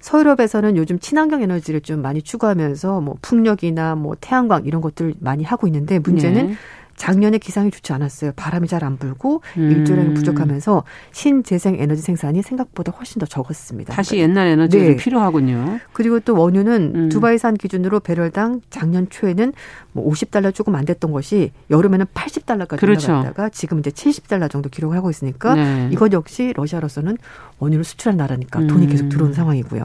[0.00, 5.66] 서유럽에서는 요즘 친환경 에너지를 좀 많이 추구하면서 뭐 풍력이나 뭐 태양광 이런 것들 많이 하고
[5.66, 6.54] 있는데 문제는 네.
[7.00, 8.32] 작년에 기상이 좋지 않았어요.
[8.36, 9.70] 바람이 잘 안 불고 음.
[9.70, 13.94] 일조량이 부족하면서 신재생 에너지 생산이 생각보다 훨씬 더 적었습니다.
[13.94, 14.96] 다시 옛날 에너지가 네.
[14.96, 15.80] 필요하군요.
[15.92, 17.08] 그리고 또 원유는 음.
[17.10, 19.52] 두바이산 기준으로 배럴당 작년 초에는
[19.92, 23.12] 뭐 50달러 조금 안 됐던 것이 여름에는 80달러까지 그렇죠.
[23.12, 25.88] 올라갔다가 지금 이제 70달러 정도 기록을 하고 있으니까 네.
[25.92, 27.16] 이것 역시 러시아로서는
[27.58, 28.90] 원유를 수출한 나라니까 돈이 음.
[28.90, 29.84] 계속 들어오는 상황이고요.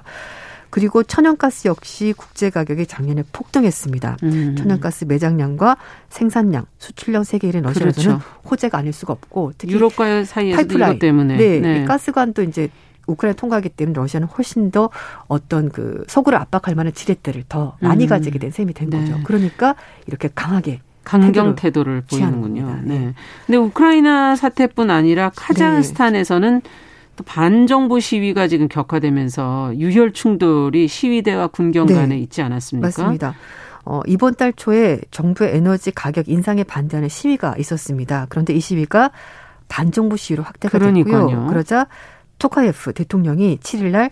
[0.76, 4.18] 그리고 천연가스 역시 국제 가격이 작년에 폭등했습니다.
[4.24, 4.56] 음.
[4.58, 5.78] 천연가스 매장량과
[6.10, 8.22] 생산량, 수출량 세계 1위 러시아에서는 그렇죠.
[8.52, 11.86] 호재가 아닐 수가 없고 특히 유럽과 사이에서 이것 때문에 네, 네.
[11.86, 12.68] 가스관도 이제
[13.08, 14.90] 우크라이나 통과하기 때문에 러시아는 훨씬 더
[15.30, 18.10] 어떤 그 서구를 압박할 만한 지렛대를 더 많이 음.
[18.10, 19.00] 가지게 된 셈이 된 네.
[19.00, 19.18] 거죠.
[19.24, 19.76] 그러니까
[20.08, 22.82] 이렇게 강하게 강경 태도를, 태도를 보이는군요.
[22.84, 23.00] 네.
[23.00, 23.14] 네.
[23.46, 26.70] 근데 우크라이나 사태뿐 아니라 카자흐스탄에서는 네.
[27.16, 31.94] 또 반정부 시위가 지금 격화되면서 유혈 충돌이 시위대와 군경 네.
[31.94, 32.88] 간에 있지 않았습니까?
[32.88, 33.36] 맞습니다.
[33.86, 38.26] 어, 이번 달 초에 정부의 에너지 가격 인상에 반대하는 시위가 있었습니다.
[38.30, 39.12] 그런데 이 시위가
[39.68, 41.28] 반정부 시위로 확대가 그러니까요.
[41.28, 41.48] 됐고요.
[41.48, 41.88] 그러자
[42.40, 44.12] 토카예프 대통령이 7일 날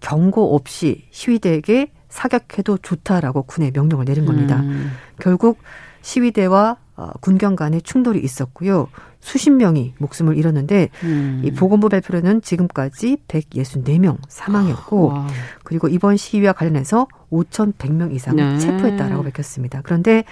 [0.00, 4.60] 경고 없이 시위대에게 사격해도 좋다라고 군에 명령을 내린 겁니다.
[4.60, 4.92] 음.
[5.18, 5.58] 결국
[6.02, 8.88] 시위대와 어, 군경 간의 충돌이 있었고요.
[9.22, 11.42] 수십 명이 목숨을 잃었는데 음.
[11.44, 15.28] 이 보건부 발표로는 지금까지 164명 사망했고 와.
[15.62, 18.58] 그리고 이번 시위와 관련해서 5,100명 이상을 네.
[18.58, 19.80] 체포했다라고 밝혔습니다.
[19.84, 20.24] 그런데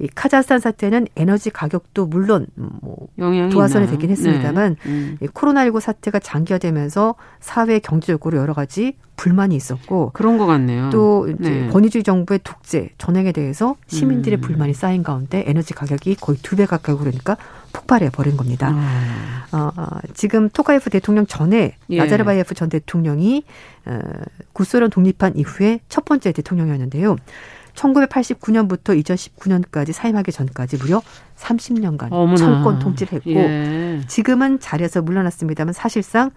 [0.00, 3.08] 이 카자흐스탄 사태는 에너지 가격도 물론 뭐
[3.50, 4.90] 도화선이 되긴 했습니다만 네.
[4.90, 5.18] 음.
[5.20, 10.90] 이 코로나19 사태가 장기화되면서 사회 경제적으로 여러 가지 불만이 있었고 그런 것 같네요.
[10.90, 11.68] 또 이제 네.
[11.68, 14.40] 권위주의 정부의 독재 전행에 대해서 시민들의 음.
[14.40, 17.36] 불만이 쌓인 가운데 에너지 가격이 거의 두 배 가까이 오르니까
[17.72, 18.72] 폭발해 버린 겁니다.
[18.74, 19.46] 아.
[19.52, 21.96] 어, 어, 지금 토카예프 대통령 전에 예.
[21.98, 23.44] 나자르바예프 전 대통령이
[23.86, 23.98] 어,
[24.52, 27.16] 구소련 독립한 이후에 첫 번째 대통령이었는데요.
[27.78, 31.00] 1989년부터 2019년까지 사임하기 전까지 무려
[31.36, 32.36] 30년간 어머나.
[32.36, 34.00] 철권 통치를 했고 예.
[34.08, 36.30] 지금은 자리에서 물러났습니다만 사실상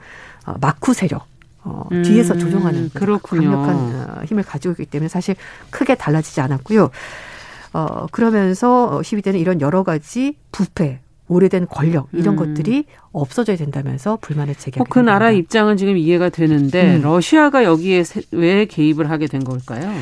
[0.46, 1.26] 어, 마쿠 세력
[1.64, 3.52] 어, 음, 뒤에서 조종하는 그렇군요.
[3.52, 5.36] 강력한 어, 힘을 가지고 있기 때문에 사실
[5.70, 6.90] 크게 달라지지 않았고요.
[7.74, 12.36] 어, 그러면서 시위대는 이런 여러 가지 부패, 오래된 권력 이런 음.
[12.36, 17.02] 것들이 없어져야 된다면서 불만을 제기하게 그 나라 입장은 지금 이해가 되는데 음.
[17.04, 19.94] 러시아가 여기에 왜 개입을 하게 된 걸까요?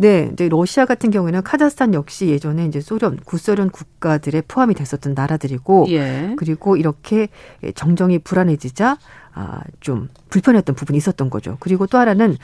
[0.00, 5.86] 네, 이제 러시아 같은 경우에는 카자흐스탄 역시 예전에 이제 소련, 구소련 국가들에 포함이 됐었던 나라들이고,
[5.88, 6.34] 예.
[6.38, 7.26] 그리고 이렇게
[7.74, 8.96] 정정이 불안해지자
[9.34, 11.56] 아, 좀 불편했던 부분이 있었던 거죠.
[11.58, 12.36] 그리고 또 하나는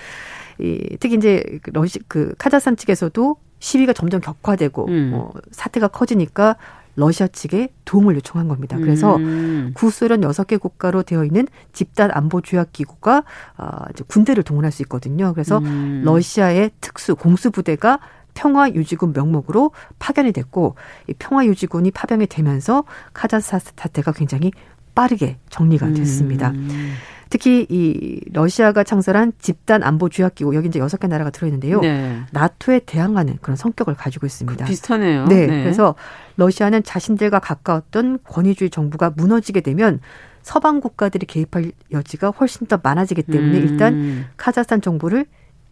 [0.58, 5.12] 이 특히 이제 러시 그 카자흐스탄 측에서도 시위가 점점 격화되고 음.
[5.14, 6.56] 어, 사태가 커지니까
[6.96, 8.76] 러시아 측에 도움을 요청한 겁니다.
[8.78, 9.72] 그래서 음.
[9.74, 13.24] 구소련 여섯 개 국가로 되어 있는 집단 안보 조약 기구가
[13.58, 15.32] 어, 이제 군대를 동원할 수 있거든요.
[15.32, 16.02] 그래서 음.
[16.04, 17.98] 러시아의 특수 공수 부대가
[18.34, 20.74] 평화 유지군 명목으로 파견이 됐고
[21.08, 24.50] 이 평화 유지군이 파병이 되면서 카자흐스탄 사태가 굉장히
[24.94, 26.50] 빠르게 정리가 됐습니다.
[26.50, 26.94] 음.
[27.34, 31.80] 특히 이 러시아가 창설한 집단 안보 조약 기구 여기 이제 여섯 개 나라가 들어있는데요.
[31.80, 32.20] 네.
[32.30, 34.64] 나토에 대항하는 그런 성격을 가지고 있습니다.
[34.64, 35.24] 그 비슷하네요.
[35.24, 35.48] 네.
[35.48, 35.64] 네.
[35.64, 35.96] 그래서
[36.36, 39.98] 러시아는 자신들과 가까웠던 권위주의 정부가 무너지게 되면
[40.42, 43.68] 서방 국가들이 개입할 여지가 훨씬 더 많아지기 때문에 음.
[43.68, 45.26] 일단 카자흐스탄 정부를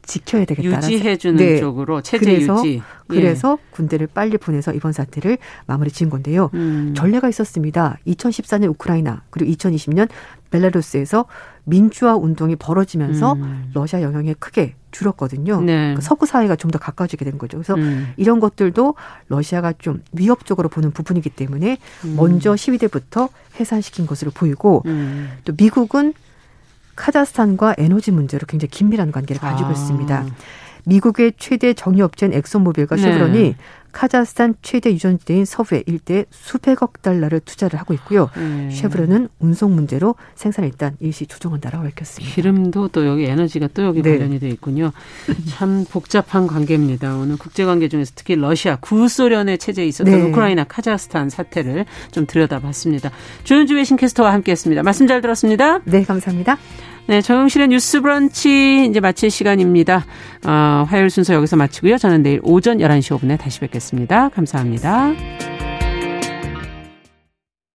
[0.05, 0.79] 지켜야 되겠다.
[0.79, 1.61] 유지해주는 네.
[1.61, 2.77] 쪽으로 체제 그래서, 유지.
[2.79, 2.83] 예.
[3.07, 6.51] 그래서 군대를 빨리 보내서 이번 사태를 마무리 지은 건데요.
[6.55, 6.93] 음.
[6.97, 7.99] 전례가 있었습니다.
[8.09, 10.09] 2014년 우크라이나 그리고 2020년
[10.53, 11.25] 벨라루스에서
[11.65, 13.71] 민주화 운동이 벌어지면서 음.
[13.75, 15.61] 러시아 영향이 크게 줄었거든요.
[15.61, 15.75] 네.
[15.75, 17.59] 그러니까 서구 사회가 좀 더 가까워지게 된 거죠.
[17.59, 18.13] 그래서 음.
[18.17, 18.95] 이런 것들도
[19.29, 22.17] 러시아가 좀 위협적으로 보는 부분이기 때문에 음.
[22.17, 23.29] 먼저 시위대부터
[23.61, 25.31] 해산시킨 것으로 보이고 음.
[25.45, 26.15] 또 미국은
[26.97, 29.73] 카자흐스탄과 에너지 문제로 굉장히 긴밀한 관계를 가지고 아.
[29.73, 30.27] 있습니다.
[30.85, 33.57] 미국의 최대 정유업체인 엑슨모빌과 쉐브론이 네.
[33.93, 38.31] 카자흐스탄 최대 유전지대인 서부에 일대 수백억 달러를 투자를 하고 있고요.
[38.37, 38.71] 네.
[38.71, 42.35] 쉐브론은 운송 문제로 생산을 일단 일시 조정한다라고 밝혔습니다.
[42.35, 44.13] 기름도 또 여기 에너지가 또 여기 네.
[44.13, 44.93] 관련이 돼 있군요.
[45.49, 47.17] 참 복잡한 관계입니다.
[47.17, 50.23] 오늘 국제 관계 중에서 특히 러시아 구소련의 체제에 있었던 네.
[50.23, 53.11] 우크라이나 카자흐스탄 사태를 좀 들여다봤습니다.
[53.45, 54.83] 조현주 외신캐스터와 함께했습니다.
[54.83, 55.81] 말씀 잘 들었습니다.
[55.85, 56.57] 네, 감사합니다.
[57.07, 60.05] 네, 정용실의 뉴스 브런치 이제 마칠 시간입니다.
[60.47, 61.99] 어, 화요일 순서 여기서 마치고요.
[61.99, 64.29] 저는 내일 오전 11시 5분에 다시 뵙겠습니다.
[64.31, 65.13] 감사합니다.